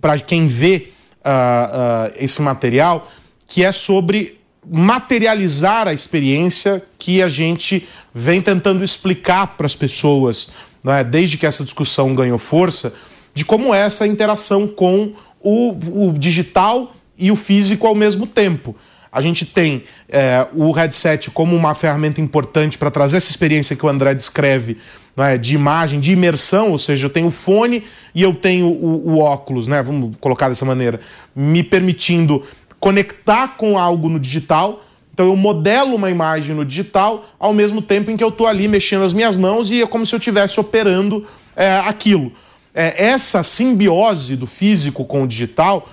para 0.00 0.18
quem 0.20 0.46
vê 0.46 0.90
uh, 1.18 2.12
esse 2.16 2.40
material 2.40 3.08
que 3.46 3.64
é 3.64 3.72
sobre 3.72 4.38
materializar 4.70 5.88
a 5.88 5.92
experiência 5.92 6.82
que 6.98 7.22
a 7.22 7.28
gente 7.28 7.88
vem 8.14 8.40
tentando 8.40 8.84
explicar 8.84 9.56
para 9.56 9.66
as 9.66 9.74
pessoas, 9.74 10.48
né, 10.84 11.02
desde 11.02 11.38
que 11.38 11.46
essa 11.46 11.64
discussão 11.64 12.14
ganhou 12.14 12.38
força, 12.38 12.92
de 13.34 13.44
como 13.44 13.74
é 13.74 13.80
essa 13.80 14.06
interação 14.06 14.68
com 14.68 15.12
o, 15.40 16.08
o 16.08 16.12
digital 16.12 16.92
e 17.18 17.30
o 17.30 17.36
físico 17.36 17.86
ao 17.86 17.94
mesmo 17.94 18.26
tempo. 18.26 18.76
A 19.10 19.20
gente 19.20 19.46
tem 19.46 19.84
é, 20.08 20.46
o 20.52 20.70
headset 20.70 21.30
como 21.30 21.56
uma 21.56 21.74
ferramenta 21.74 22.20
importante 22.20 22.76
para 22.76 22.90
trazer 22.90 23.16
essa 23.16 23.30
experiência 23.30 23.74
que 23.74 23.84
o 23.84 23.88
André 23.88 24.14
descreve 24.14 24.76
é, 25.16 25.36
de 25.36 25.54
imagem, 25.54 25.98
de 25.98 26.12
imersão, 26.12 26.70
ou 26.70 26.78
seja, 26.78 27.06
eu 27.06 27.10
tenho 27.10 27.28
o 27.28 27.30
fone 27.30 27.84
e 28.14 28.22
eu 28.22 28.34
tenho 28.34 28.66
o, 28.66 29.14
o, 29.14 29.18
óculos, 29.18 29.66
né? 29.66 29.82
Vamos 29.82 30.16
colocar 30.20 30.48
dessa 30.48 30.64
maneira, 30.64 31.00
me 31.34 31.62
permitindo 31.62 32.44
conectar 32.78 33.56
com 33.56 33.78
algo 33.78 34.08
no 34.08 34.20
digital. 34.20 34.84
Então 35.12 35.26
eu 35.26 35.36
modelo 35.36 35.96
uma 35.96 36.10
imagem 36.10 36.54
no 36.54 36.64
digital 36.64 37.28
ao 37.40 37.52
mesmo 37.52 37.82
tempo 37.82 38.10
em 38.10 38.16
que 38.16 38.22
eu 38.22 38.28
estou 38.28 38.46
ali 38.46 38.68
mexendo 38.68 39.04
as 39.04 39.12
minhas 39.12 39.36
mãos 39.36 39.70
e 39.70 39.82
é 39.82 39.86
como 39.86 40.06
se 40.06 40.14
eu 40.14 40.18
estivesse 40.18 40.60
operando 40.60 41.26
é, 41.56 41.78
aquilo 41.78 42.30
é, 42.78 43.06
essa 43.06 43.42
simbiose 43.42 44.36
do 44.36 44.46
físico 44.46 45.04
com 45.04 45.24
o 45.24 45.26
digital 45.26 45.88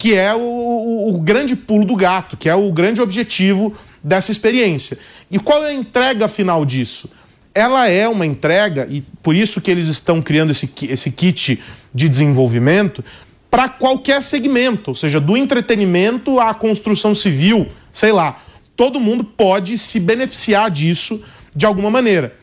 que 0.00 0.14
é 0.14 0.34
o, 0.34 0.40
o, 0.40 1.14
o, 1.14 1.20
grande 1.20 1.54
pulo 1.54 1.84
do 1.84 1.94
gato, 1.94 2.34
que 2.34 2.48
é 2.48 2.54
o 2.54 2.72
grande 2.72 3.02
objetivo 3.02 3.76
dessa 4.02 4.32
experiência. 4.32 4.98
E 5.30 5.38
qual 5.38 5.62
é 5.62 5.68
a 5.68 5.74
entrega 5.74 6.26
final 6.26 6.64
disso? 6.64 7.10
Ela 7.54 7.86
é 7.86 8.08
uma 8.08 8.24
entrega, 8.24 8.88
e 8.88 9.02
por 9.22 9.36
isso 9.36 9.60
que 9.60 9.70
eles 9.70 9.88
estão 9.88 10.22
criando 10.22 10.52
esse, 10.52 10.72
esse 10.88 11.10
kit 11.10 11.62
de 11.94 12.08
desenvolvimento, 12.08 13.04
para 13.50 13.68
qualquer 13.68 14.22
segmento, 14.22 14.92
ou 14.92 14.94
seja, 14.94 15.20
do 15.20 15.36
entretenimento 15.36 16.40
à 16.40 16.54
construção 16.54 17.14
civil, 17.14 17.68
sei 17.92 18.10
lá. 18.10 18.40
Todo 18.74 18.98
mundo 18.98 19.22
pode 19.22 19.76
se 19.76 20.00
beneficiar 20.00 20.70
disso 20.70 21.22
de 21.54 21.66
alguma 21.66 21.90
maneira. 21.90 22.34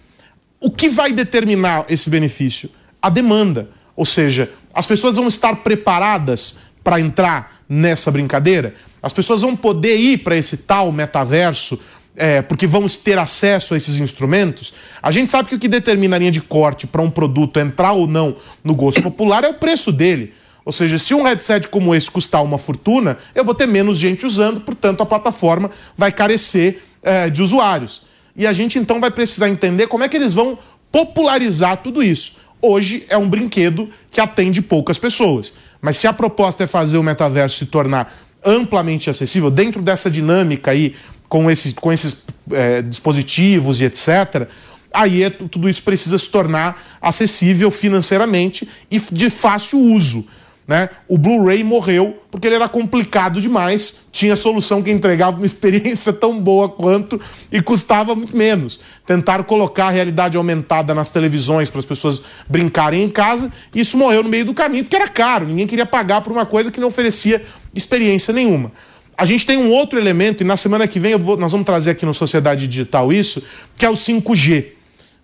O 0.62 0.70
que 0.70 0.90
vai 0.90 1.12
determinar 1.12 1.88
esse 1.90 2.08
benefício? 2.08 2.70
A 3.02 3.10
demanda. 3.10 3.72
Ou 3.96 4.06
seja, 4.06 4.52
as 4.72 4.86
pessoas 4.86 5.16
vão 5.16 5.28
estar 5.28 5.56
preparadas 5.64 6.67
para 6.88 7.02
entrar 7.02 7.60
nessa 7.68 8.10
brincadeira? 8.10 8.74
As 9.04 9.12
pessoas 9.12 9.42
vão 9.42 9.58
poder 9.58 9.98
ir 9.98 10.20
para 10.20 10.38
esse 10.38 10.56
tal 10.56 10.90
metaverso 10.90 11.78
é, 12.16 12.42
porque 12.42 12.66
vamos 12.66 12.96
ter 12.96 13.20
acesso 13.20 13.74
a 13.74 13.78
esses 13.78 13.98
instrumentos? 13.98 14.74
A 15.04 15.12
gente 15.12 15.30
sabe 15.30 15.50
que 15.50 15.56
o 15.56 15.60
que 15.60 15.68
determina 15.68 16.16
a 16.16 16.20
linha 16.20 16.32
de 16.32 16.40
corte 16.40 16.88
para 16.88 17.02
um 17.02 17.10
produto 17.10 17.60
entrar 17.60 17.92
ou 17.92 18.08
não 18.08 18.38
no 18.64 18.74
gosto 18.74 19.02
popular 19.02 19.44
é 19.44 19.50
o 19.50 19.56
preço 19.56 19.92
dele. 19.92 20.34
Ou 20.64 20.72
seja, 20.72 20.98
se 20.98 21.14
um 21.14 21.24
headset 21.24 21.68
como 21.68 21.94
esse 21.94 22.10
custar 22.10 22.42
uma 22.42 22.58
fortuna, 22.58 23.18
eu 23.36 23.44
vou 23.44 23.54
ter 23.54 23.68
menos 23.68 23.98
gente 23.98 24.26
usando, 24.26 24.62
portanto 24.62 25.04
a 25.04 25.06
plataforma 25.06 25.70
vai 25.98 26.14
carecer 26.14 26.82
é, 27.04 27.30
de 27.30 27.44
usuários. 27.44 28.04
E 28.34 28.48
a 28.48 28.54
gente 28.54 28.80
então 28.80 29.02
vai 29.02 29.12
precisar 29.12 29.50
entender 29.50 29.88
como 29.88 30.06
é 30.06 30.08
que 30.08 30.16
eles 30.16 30.34
vão 30.34 30.58
popularizar 30.90 31.76
tudo 31.84 32.02
isso 32.02 32.48
hoje 32.62 33.06
é 33.10 33.18
um 33.18 33.30
brinquedo 33.30 33.90
que 34.12 34.20
atende 34.20 34.62
poucas 34.62 34.98
pessoas. 34.98 35.54
Mas 35.82 35.98
se 35.98 36.08
a 36.08 36.14
proposta 36.14 36.64
é 36.64 36.68
fazer 36.68 36.98
o 36.98 37.04
metaverso 37.04 37.58
se 37.58 37.66
tornar 37.68 38.16
amplamente 38.44 39.10
acessível, 39.10 39.50
dentro 39.52 39.82
dessa 39.82 40.10
dinâmica 40.10 40.72
aí, 40.72 40.96
com, 41.28 41.50
esse, 41.52 41.74
com 41.74 41.92
esses 41.92 42.24
é, 42.52 42.82
dispositivos 42.82 43.82
e 43.82 43.86
etc., 43.86 44.48
aí 44.94 45.24
é, 45.24 45.30
tudo 45.30 45.70
isso 45.70 45.84
precisa 45.84 46.18
se 46.18 46.30
tornar 46.30 46.98
acessível 47.02 47.70
financeiramente 47.70 48.68
e 48.90 49.00
de 49.00 49.30
fácil 49.30 49.80
uso. 49.80 50.28
Né? 50.68 50.90
O 51.08 51.18
Blu-ray 51.18 51.64
morreu 51.64 52.22
porque 52.30 52.46
ele 52.46 52.56
era 52.56 52.68
complicado 52.68 53.40
demais, 53.40 54.10
tinha 54.12 54.36
solução 54.36 54.84
que 54.84 54.92
entregava 54.92 55.38
uma 55.38 55.46
experiência 55.46 56.12
tão 56.12 56.38
boa 56.38 56.68
quanto 56.68 57.22
e 57.50 57.62
custava 57.62 58.14
muito 58.14 58.36
menos. 58.36 58.82
Tentaram 59.06 59.46
colocar 59.46 59.88
a 59.88 59.92
realidade 59.92 60.36
aumentada 60.36 60.94
nas 60.94 61.10
televisões 61.10 61.70
para 61.70 61.80
as 61.80 61.86
pessoas 61.86 62.24
brincarem 62.50 63.02
em 63.02 63.10
casa, 63.10 63.52
e 63.74 63.80
isso 63.80 63.98
morreu 63.98 64.24
no 64.24 64.30
meio 64.30 64.44
do 64.44 64.54
caminho 64.54 64.84
porque 64.84 64.98
era 64.98 65.08
caro, 65.08 65.46
ninguém 65.46 65.66
queria 65.66 65.86
pagar 65.86 66.20
por 66.20 66.34
uma 66.34 66.46
coisa 66.46 66.70
que 66.70 66.82
não 66.82 66.90
oferecia 66.90 67.46
experiência 67.74 68.34
nenhuma. 68.34 68.74
A 69.18 69.24
gente 69.24 69.46
tem 69.46 69.58
um 69.58 69.72
outro 69.72 69.98
elemento, 69.98 70.44
e 70.44 70.46
na 70.46 70.58
semana 70.58 70.86
que 70.86 71.00
vem 71.00 71.16
vou, 71.16 71.38
nós 71.38 71.54
vamos 71.54 71.66
trazer 71.66 71.92
aqui 71.92 72.06
no 72.06 72.14
Sociedade 72.14 72.68
Digital 72.68 73.12
isso, 73.14 73.42
que 73.76 73.86
é 73.86 73.90
o 73.90 73.94
5G. 73.94 74.66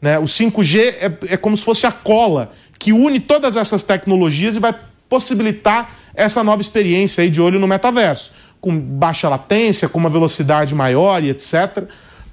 Né? 0.01 0.17
O 0.17 0.23
5G 0.23 0.79
é, 0.79 1.17
é 1.33 1.37
como 1.37 1.55
se 1.57 1.63
fosse 1.63 1.85
a 1.85 1.91
cola 1.91 2.53
que 2.79 2.91
une 2.91 3.19
todas 3.19 3.55
essas 3.55 3.83
tecnologias 3.83 4.55
e 4.55 4.59
vai 4.59 4.73
possibilitar 5.13 5.95
essa 6.15 6.43
nova 6.43 6.59
experiência 6.59 7.23
aí 7.23 7.29
de 7.29 7.39
olho 7.39 7.59
no 7.59 7.67
metaverso, 7.67 8.31
com 8.59 8.75
baixa 8.75 9.29
latência, 9.29 9.87
com 9.87 9.99
uma 9.99 10.09
velocidade 10.09 10.73
maior 10.73 11.23
e 11.23 11.29
etc. 11.29 11.83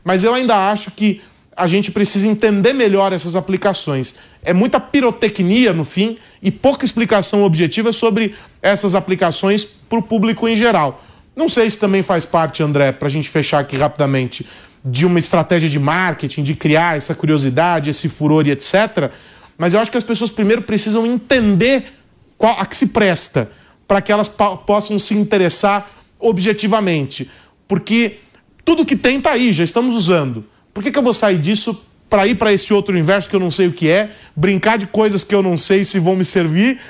Mas 0.03 0.25
eu 0.25 0.33
ainda 0.33 0.57
acho 0.71 0.90
que 0.90 1.21
a 1.55 1.66
gente 1.66 1.90
precisa 1.90 2.27
entender 2.27 2.73
melhor 2.73 3.12
essas 3.12 3.37
aplicações. 3.37 4.14
É 4.43 4.55
muita 4.55 4.81
pirotecnia 4.81 5.75
no 5.75 5.85
fim 5.85 6.16
e 6.43 6.51
pouca 6.51 6.87
explicação 6.87 7.43
objetiva 7.43 7.93
sobre 7.93 8.35
essas 8.62 8.95
aplicações 8.95 9.66
para 9.66 9.99
o 9.99 10.03
público 10.03 10.49
em 10.49 10.57
geral. 10.57 11.05
Não 11.37 11.51
sei 11.51 11.69
se 11.69 11.79
também 11.79 12.03
faz 12.03 12.25
parte, 12.25 12.62
André, 12.62 12.93
para 12.93 13.09
a 13.09 13.11
gente 13.11 13.29
fechar 13.29 13.59
aqui 13.59 13.77
rapidamente, 13.77 14.49
de 14.83 15.05
uma 15.05 15.19
estratégia 15.19 15.69
de 15.69 15.79
marketing, 15.79 16.43
de 16.43 16.55
criar 16.55 16.97
essa 16.97 17.14
curiosidade, 17.14 17.90
esse 17.90 18.09
furor 18.09 18.47
e 18.47 18.53
etc. 18.53 19.11
Mas 19.59 19.75
eu 19.75 19.81
acho 19.81 19.90
que 19.90 19.99
as 19.99 20.05
pessoas 20.05 20.31
primeiro 20.31 20.62
precisam 20.62 21.07
entender 21.07 22.00
qual, 22.40 22.59
a 22.59 22.64
que 22.64 22.74
se 22.74 22.87
presta 22.87 23.53
para 23.87 24.00
que 24.00 24.11
elas 24.11 24.26
possam 24.66 24.98
se 24.98 25.12
interessar 25.12 25.90
objetivamente. 26.18 27.31
Porque 27.68 28.16
tudo 28.64 28.87
que 28.87 28.96
tem 28.96 29.18
está 29.18 29.33
aí, 29.33 29.53
já 29.53 29.62
estamos 29.62 29.94
usando. 29.94 30.46
Por 30.72 30.83
que, 30.83 30.90
que 30.90 30.98
eu 30.98 31.03
vou 31.03 31.12
sair 31.12 31.37
disso 31.37 31.85
para 32.09 32.26
ir 32.26 32.37
para 32.37 32.50
esse 32.50 32.72
outro 32.72 32.94
universo 32.94 33.29
que 33.29 33.37
eu 33.37 33.40
não 33.40 33.50
sei 33.50 33.66
o 33.66 33.72
que 33.72 33.90
é, 33.90 34.12
brincar 34.35 34.79
de 34.79 34.87
coisas 34.87 35.22
que 35.22 35.35
eu 35.35 35.42
não 35.42 35.59
sei 35.59 35.85
se 35.85 35.98
vão 35.98 36.16
me 36.16 36.24
servir? 36.24 36.81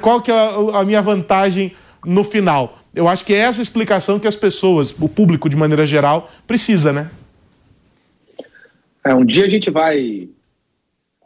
Qual 0.00 0.22
que 0.22 0.30
é 0.30 0.34
a, 0.34 0.78
a 0.78 0.84
minha 0.84 1.02
vantagem 1.02 1.72
no 2.04 2.22
final? 2.22 2.78
Eu 2.94 3.08
acho 3.08 3.24
que 3.24 3.34
é 3.34 3.38
essa 3.38 3.60
explicação 3.60 4.20
que 4.20 4.28
as 4.28 4.36
pessoas, 4.36 4.94
o 4.96 5.08
público 5.08 5.48
de 5.48 5.56
maneira 5.56 5.84
geral, 5.84 6.30
precisa, 6.46 6.92
né? 6.92 7.10
É, 9.04 9.12
um 9.12 9.24
dia 9.24 9.44
a 9.44 9.48
gente 9.48 9.72
vai 9.72 10.28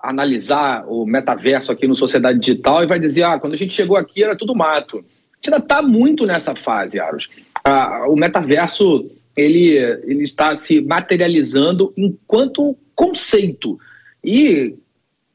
analisar 0.09 0.85
o 0.89 1.05
metaverso 1.07 1.73
aqui 1.73 1.87
no 1.87 1.95
Sociedade 1.95 2.39
Digital 2.39 2.83
e 2.83 2.87
vai 2.87 2.99
dizer, 2.99 3.25
ah, 3.25 3.39
quando 3.39 3.55
a 3.55 3.57
gente 3.57 3.75
chegou 3.75 3.97
aqui 3.97 4.23
era 4.23 4.37
tudo 4.37 4.55
mato. 4.55 4.99
A 4.99 5.01
gente 5.37 5.55
ainda 5.55 5.59
está 5.59 5.83
muito 5.83 6.27
nessa 6.27 6.55
fase, 6.55 6.99
Aros. 6.99 7.29
Ah, 7.65 8.07
o 8.09 8.17
metaverso 8.17 9.11
ele, 9.37 9.77
ele 9.77 10.25
está 10.25 10.57
se 10.57 10.81
materializando 10.81 11.93
enquanto 11.97 12.77
conceito. 12.95 13.79
E 14.25 14.75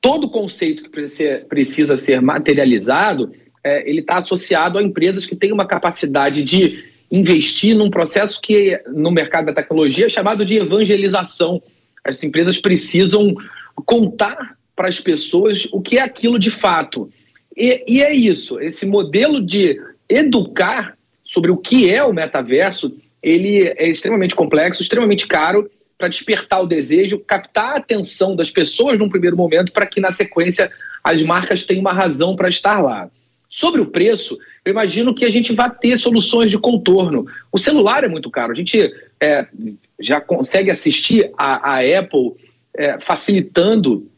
todo 0.01 0.29
conceito 0.29 0.83
que 0.83 0.89
precisa 0.89 1.15
ser, 1.15 1.45
precisa 1.45 1.97
ser 1.97 2.21
materializado, 2.21 3.31
é, 3.63 3.89
ele 3.89 4.01
está 4.01 4.17
associado 4.17 4.77
a 4.77 4.83
empresas 4.83 5.25
que 5.25 5.35
têm 5.35 5.53
uma 5.53 5.65
capacidade 5.65 6.43
de 6.43 6.83
investir 7.09 7.75
num 7.75 7.89
processo 7.89 8.41
que 8.41 8.77
no 8.87 9.11
mercado 9.11 9.45
da 9.45 9.53
tecnologia 9.53 10.07
é 10.07 10.09
chamado 10.09 10.45
de 10.45 10.57
evangelização. 10.57 11.61
As 12.03 12.21
empresas 12.21 12.59
precisam 12.59 13.33
contar 13.85 14.57
para 14.75 14.87
as 14.87 14.99
pessoas 14.99 15.67
o 15.71 15.81
que 15.81 15.97
é 15.97 16.01
aquilo 16.01 16.39
de 16.39 16.51
fato. 16.51 17.09
E, 17.55 17.83
e, 17.87 18.01
é 18.01 18.13
isso, 18.13 18.59
esse 18.59 18.85
modelo 18.85 19.41
de 19.41 19.79
educar 20.09 20.97
sobre 21.23 21.51
o 21.51 21.57
que 21.57 21.89
é 21.89 22.03
o 22.03 22.13
metaverso, 22.13 22.95
ele 23.21 23.67
é 23.77 23.87
extremamente 23.87 24.35
complexo, 24.35 24.81
extremamente 24.81 25.27
caro 25.27 25.69
para 25.97 26.07
despertar 26.07 26.61
o 26.61 26.67
desejo, 26.67 27.19
captar 27.19 27.73
a 27.73 27.77
atenção 27.77 28.35
das 28.35 28.49
pessoas 28.49 28.99
num 28.99 29.09
primeiro 29.09 29.37
momento 29.37 29.71
para 29.71 29.85
que 29.85 30.01
na 30.01 30.11
sequência 30.11 30.71
as 31.03 31.21
marcas 31.23 31.65
tenham 31.65 31.81
uma 31.81 31.93
razão 31.93 32.35
para 32.35 32.49
estar 32.49 32.81
lá. 32.81 33.09
Sobre 33.49 33.79
o 33.81 33.85
preço, 33.85 34.37
eu 34.65 34.71
imagino 34.71 35.13
que 35.13 35.23
a 35.23 35.31
gente 35.31 35.53
vai 35.53 35.69
ter 35.69 35.97
soluções 35.99 36.49
de 36.49 36.57
contorno. 36.57 37.27
O 37.51 37.59
celular 37.59 38.03
é 38.03 38.07
muito 38.07 38.29
caro. 38.31 38.51
A 38.51 38.55
gente 38.55 38.91
é, 39.19 39.45
já 39.99 40.19
consegue 40.19 40.71
assistir 40.71 41.29
a, 41.37 41.75
a 41.75 41.99
Apple 41.99 42.33
é, 42.75 42.99
facilitando 42.99 44.09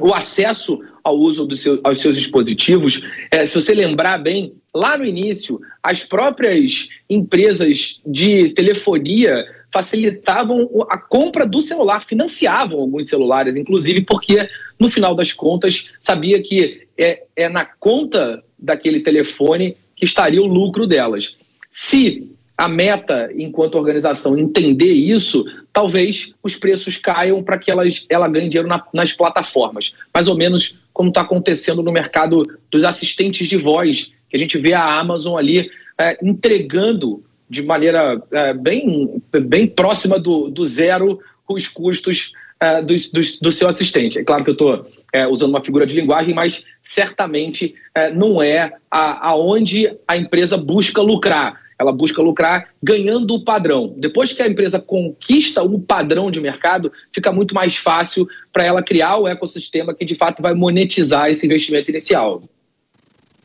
o 0.00 0.12
acesso 0.12 0.80
ao 1.02 1.16
uso 1.16 1.48
seu, 1.54 1.80
aos 1.84 2.00
seus 2.00 2.16
dispositivos. 2.16 3.02
É, 3.30 3.46
se 3.46 3.54
você 3.54 3.74
lembrar 3.74 4.18
bem, 4.18 4.54
lá 4.74 4.98
no 4.98 5.04
início, 5.04 5.60
as 5.82 6.04
próprias 6.04 6.88
empresas 7.08 8.00
de 8.04 8.50
telefonia 8.50 9.44
facilitavam 9.72 10.68
a 10.88 10.96
compra 10.96 11.46
do 11.46 11.60
celular, 11.60 12.04
financiavam 12.04 12.80
alguns 12.80 13.08
celulares, 13.08 13.56
inclusive 13.56 14.02
porque, 14.02 14.48
no 14.78 14.88
final 14.88 15.14
das 15.14 15.32
contas, 15.32 15.90
sabia 16.00 16.40
que 16.40 16.86
é, 16.96 17.24
é 17.34 17.48
na 17.48 17.64
conta 17.64 18.42
daquele 18.58 19.00
telefone 19.00 19.76
que 19.96 20.04
estaria 20.04 20.40
o 20.40 20.46
lucro 20.46 20.86
delas. 20.86 21.36
Se 21.70 22.30
a 22.56 22.68
meta, 22.68 23.30
enquanto 23.36 23.76
organização, 23.76 24.38
entender 24.38 24.92
isso, 24.92 25.44
talvez 25.74 26.32
os 26.40 26.54
preços 26.54 26.96
caiam 26.96 27.42
para 27.42 27.58
que 27.58 27.68
elas, 27.68 28.06
ela 28.08 28.28
ganhe 28.28 28.48
dinheiro 28.48 28.68
na, 28.68 28.82
nas 28.94 29.12
plataformas. 29.12 29.94
Mais 30.14 30.28
ou 30.28 30.36
menos 30.36 30.78
como 30.92 31.08
está 31.08 31.22
acontecendo 31.22 31.82
no 31.82 31.90
mercado 31.90 32.46
dos 32.70 32.84
assistentes 32.84 33.48
de 33.48 33.56
voz, 33.58 34.12
que 34.30 34.36
a 34.36 34.38
gente 34.38 34.56
vê 34.56 34.72
a 34.72 34.98
Amazon 35.00 35.36
ali 35.36 35.68
é, 35.98 36.16
entregando 36.22 37.24
de 37.50 37.62
maneira 37.62 38.22
é, 38.30 38.54
bem, 38.54 39.20
bem 39.32 39.66
próxima 39.66 40.18
do, 40.18 40.48
do 40.48 40.64
zero 40.64 41.18
os 41.48 41.68
custos 41.68 42.32
é, 42.60 42.80
do, 42.80 42.94
do, 42.94 43.20
do, 43.42 43.52
seu 43.52 43.68
assistente. 43.68 44.18
É 44.18 44.24
claro 44.24 44.44
que 44.44 44.50
eu 44.50 44.54
estou 44.54 44.86
é, 45.12 45.26
usando 45.26 45.50
uma 45.50 45.64
figura 45.64 45.84
de 45.84 45.96
linguagem, 45.96 46.32
mas 46.32 46.64
certamente 46.82 47.74
é, 47.92 48.10
não 48.12 48.40
é 48.40 48.72
a, 48.88 49.28
aonde 49.28 49.92
a 50.06 50.16
empresa 50.16 50.56
busca 50.56 51.02
lucrar 51.02 51.63
ela 51.78 51.92
busca 51.92 52.22
lucrar 52.22 52.68
ganhando 52.82 53.34
o 53.34 53.44
padrão. 53.44 53.94
Depois 53.96 54.32
que 54.32 54.42
a 54.42 54.48
empresa 54.48 54.78
conquista 54.78 55.62
o 55.62 55.78
padrão 55.78 56.30
de 56.30 56.40
mercado, 56.40 56.92
fica 57.12 57.32
muito 57.32 57.54
mais 57.54 57.76
fácil 57.76 58.26
para 58.52 58.64
ela 58.64 58.82
criar 58.82 59.16
o 59.16 59.28
ecossistema 59.28 59.94
que 59.94 60.04
de 60.04 60.14
fato 60.14 60.42
vai 60.42 60.54
monetizar 60.54 61.30
esse 61.30 61.46
investimento 61.46 61.90
inicial. 61.90 62.42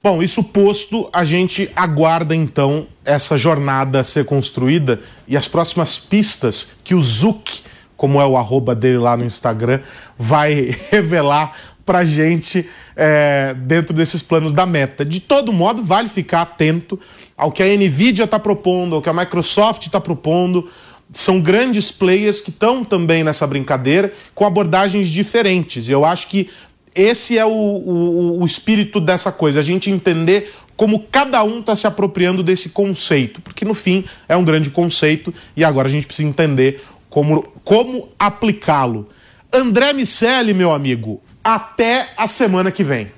Bom, 0.01 0.23
isso 0.23 0.41
posto, 0.45 1.09
a 1.11 1.25
gente 1.25 1.69
aguarda 1.75 2.33
então 2.33 2.87
essa 3.03 3.37
jornada 3.37 4.01
ser 4.01 4.23
construída 4.23 5.01
e 5.27 5.35
as 5.35 5.45
próximas 5.45 5.99
pistas 5.99 6.71
que 6.85 6.95
o 6.95 7.01
Zuc, 7.01 7.59
como 7.97 8.21
é 8.21 8.25
o 8.25 8.37
arroba 8.37 8.73
dele 8.73 8.99
lá 8.99 9.17
no 9.17 9.25
Instagram, 9.25 9.81
vai 10.17 10.73
revelar 10.89 11.68
para 11.89 12.05
gente 12.05 12.69
é, 12.95 13.55
dentro 13.57 13.95
desses 13.95 14.21
planos 14.21 14.53
da 14.53 14.63
meta. 14.63 15.03
De 15.03 15.19
todo 15.19 15.51
modo, 15.51 15.83
vale 15.83 16.07
ficar 16.07 16.43
atento 16.43 16.99
ao 17.35 17.51
que 17.51 17.63
a 17.63 17.65
Nvidia 17.65 18.25
está 18.25 18.37
propondo, 18.37 18.95
ao 18.95 19.01
que 19.01 19.09
a 19.09 19.13
Microsoft 19.13 19.87
está 19.87 19.99
propondo. 19.99 20.69
São 21.11 21.41
grandes 21.41 21.91
players 21.91 22.41
que 22.41 22.51
estão 22.51 22.83
também 22.83 23.23
nessa 23.23 23.47
brincadeira 23.47 24.13
com 24.35 24.45
abordagens 24.45 25.07
diferentes. 25.07 25.89
Eu 25.89 26.05
acho 26.05 26.27
que 26.27 26.51
esse 26.93 27.39
é 27.39 27.45
o, 27.45 27.49
o, 27.49 28.39
o 28.43 28.45
espírito 28.45 28.99
dessa 28.99 29.31
coisa, 29.31 29.59
a 29.59 29.63
gente 29.63 29.89
entender 29.89 30.53
como 30.77 31.07
cada 31.11 31.43
um 31.43 31.61
está 31.61 31.75
se 31.75 31.87
apropriando 31.87 32.43
desse 32.43 32.69
conceito, 32.69 33.41
porque 33.41 33.65
no 33.65 33.73
fim 33.73 34.05
é 34.27 34.37
um 34.37 34.43
grande 34.43 34.69
conceito 34.69 35.33
e 35.57 35.63
agora 35.63 35.87
a 35.87 35.91
gente 35.91 36.05
precisa 36.05 36.29
entender 36.29 36.83
como, 37.09 37.41
como 37.63 38.09
aplicá-lo. 38.19 39.09
André 39.51 39.93
Miceli, 39.93 40.53
meu 40.53 40.71
amigo, 40.71 41.23
até 41.43 42.09
a 42.17 42.27
semana 42.27 42.71
que 42.71 42.83
vem. 42.83 43.11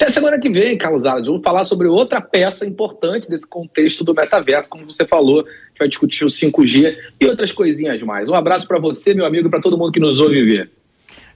Até 0.00 0.10
semana 0.10 0.38
que 0.38 0.48
vem, 0.48 0.78
Carlos 0.78 1.04
Alves, 1.04 1.26
vamos 1.26 1.42
falar 1.42 1.66
sobre 1.66 1.86
outra 1.86 2.22
peça 2.22 2.64
importante 2.64 3.28
desse 3.28 3.46
contexto 3.46 4.02
do 4.02 4.14
metaverso, 4.14 4.70
como 4.70 4.86
você 4.86 5.06
falou, 5.06 5.44
que 5.44 5.78
vai 5.78 5.88
discutir 5.88 6.24
o 6.24 6.28
5G 6.28 6.96
e 7.20 7.26
outras 7.26 7.52
coisinhas 7.52 8.00
mais. 8.02 8.30
Um 8.30 8.34
abraço 8.34 8.66
para 8.66 8.78
você, 8.78 9.12
meu 9.12 9.26
amigo, 9.26 9.48
e 9.48 9.50
para 9.50 9.60
todo 9.60 9.76
mundo 9.76 9.92
que 9.92 10.00
nos 10.00 10.18
ouve 10.18 10.42
ver. 10.42 10.70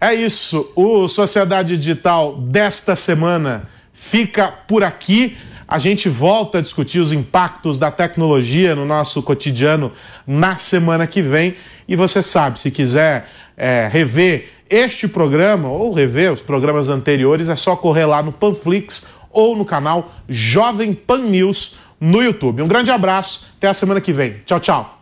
É 0.01 0.15
isso, 0.15 0.73
o 0.75 1.07
Sociedade 1.09 1.77
Digital 1.77 2.37
desta 2.37 2.97
semana 2.97 3.69
fica 3.93 4.51
por 4.67 4.83
aqui. 4.83 5.37
A 5.69 5.79
gente 5.79 6.09
volta 6.09 6.57
a 6.57 6.61
discutir 6.63 7.01
os 7.01 7.13
impactos 7.13 7.79
da 7.79 7.91
tecnologia 7.91 8.75
no 8.75 8.87
nosso 8.87 9.23
cotidiano 9.23 9.93
na 10.27 10.57
semana 10.57 11.07
que 11.07 11.21
vem. 11.21 11.55
E 11.87 11.97
você 11.97 12.23
sabe, 12.23 12.59
se 12.59 12.71
quiser 12.71 13.29
é, 13.57 13.89
rever 13.93 14.49
este 14.69 15.07
programa 15.07 15.69
ou 15.69 15.93
rever 15.93 16.33
os 16.33 16.43
programas 16.43 16.89
anteriores, 16.89 17.49
é 17.49 17.57
só 17.57 17.77
correr 17.77 18.07
lá 18.07 18.23
no 18.23 18.33
Panflix 18.33 19.07
ou 19.31 19.57
no 19.57 19.65
canal 19.65 20.13
Jovem 20.29 20.95
Pan 20.95 21.19
News 21.19 21.79
no 22.01 22.23
YouTube. 22.23 22.63
Um 22.63 22.69
grande 22.69 22.91
abraço, 22.91 23.53
até 23.57 23.69
a 23.69 23.75
semana 23.75 24.01
que 24.01 24.13
vem. 24.13 24.39
Tchau, 24.45 24.61
tchau. 24.61 24.99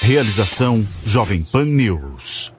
Realização 0.00 0.86
Jovem 1.04 1.42
Pan 1.50 1.64
News. 1.64 2.52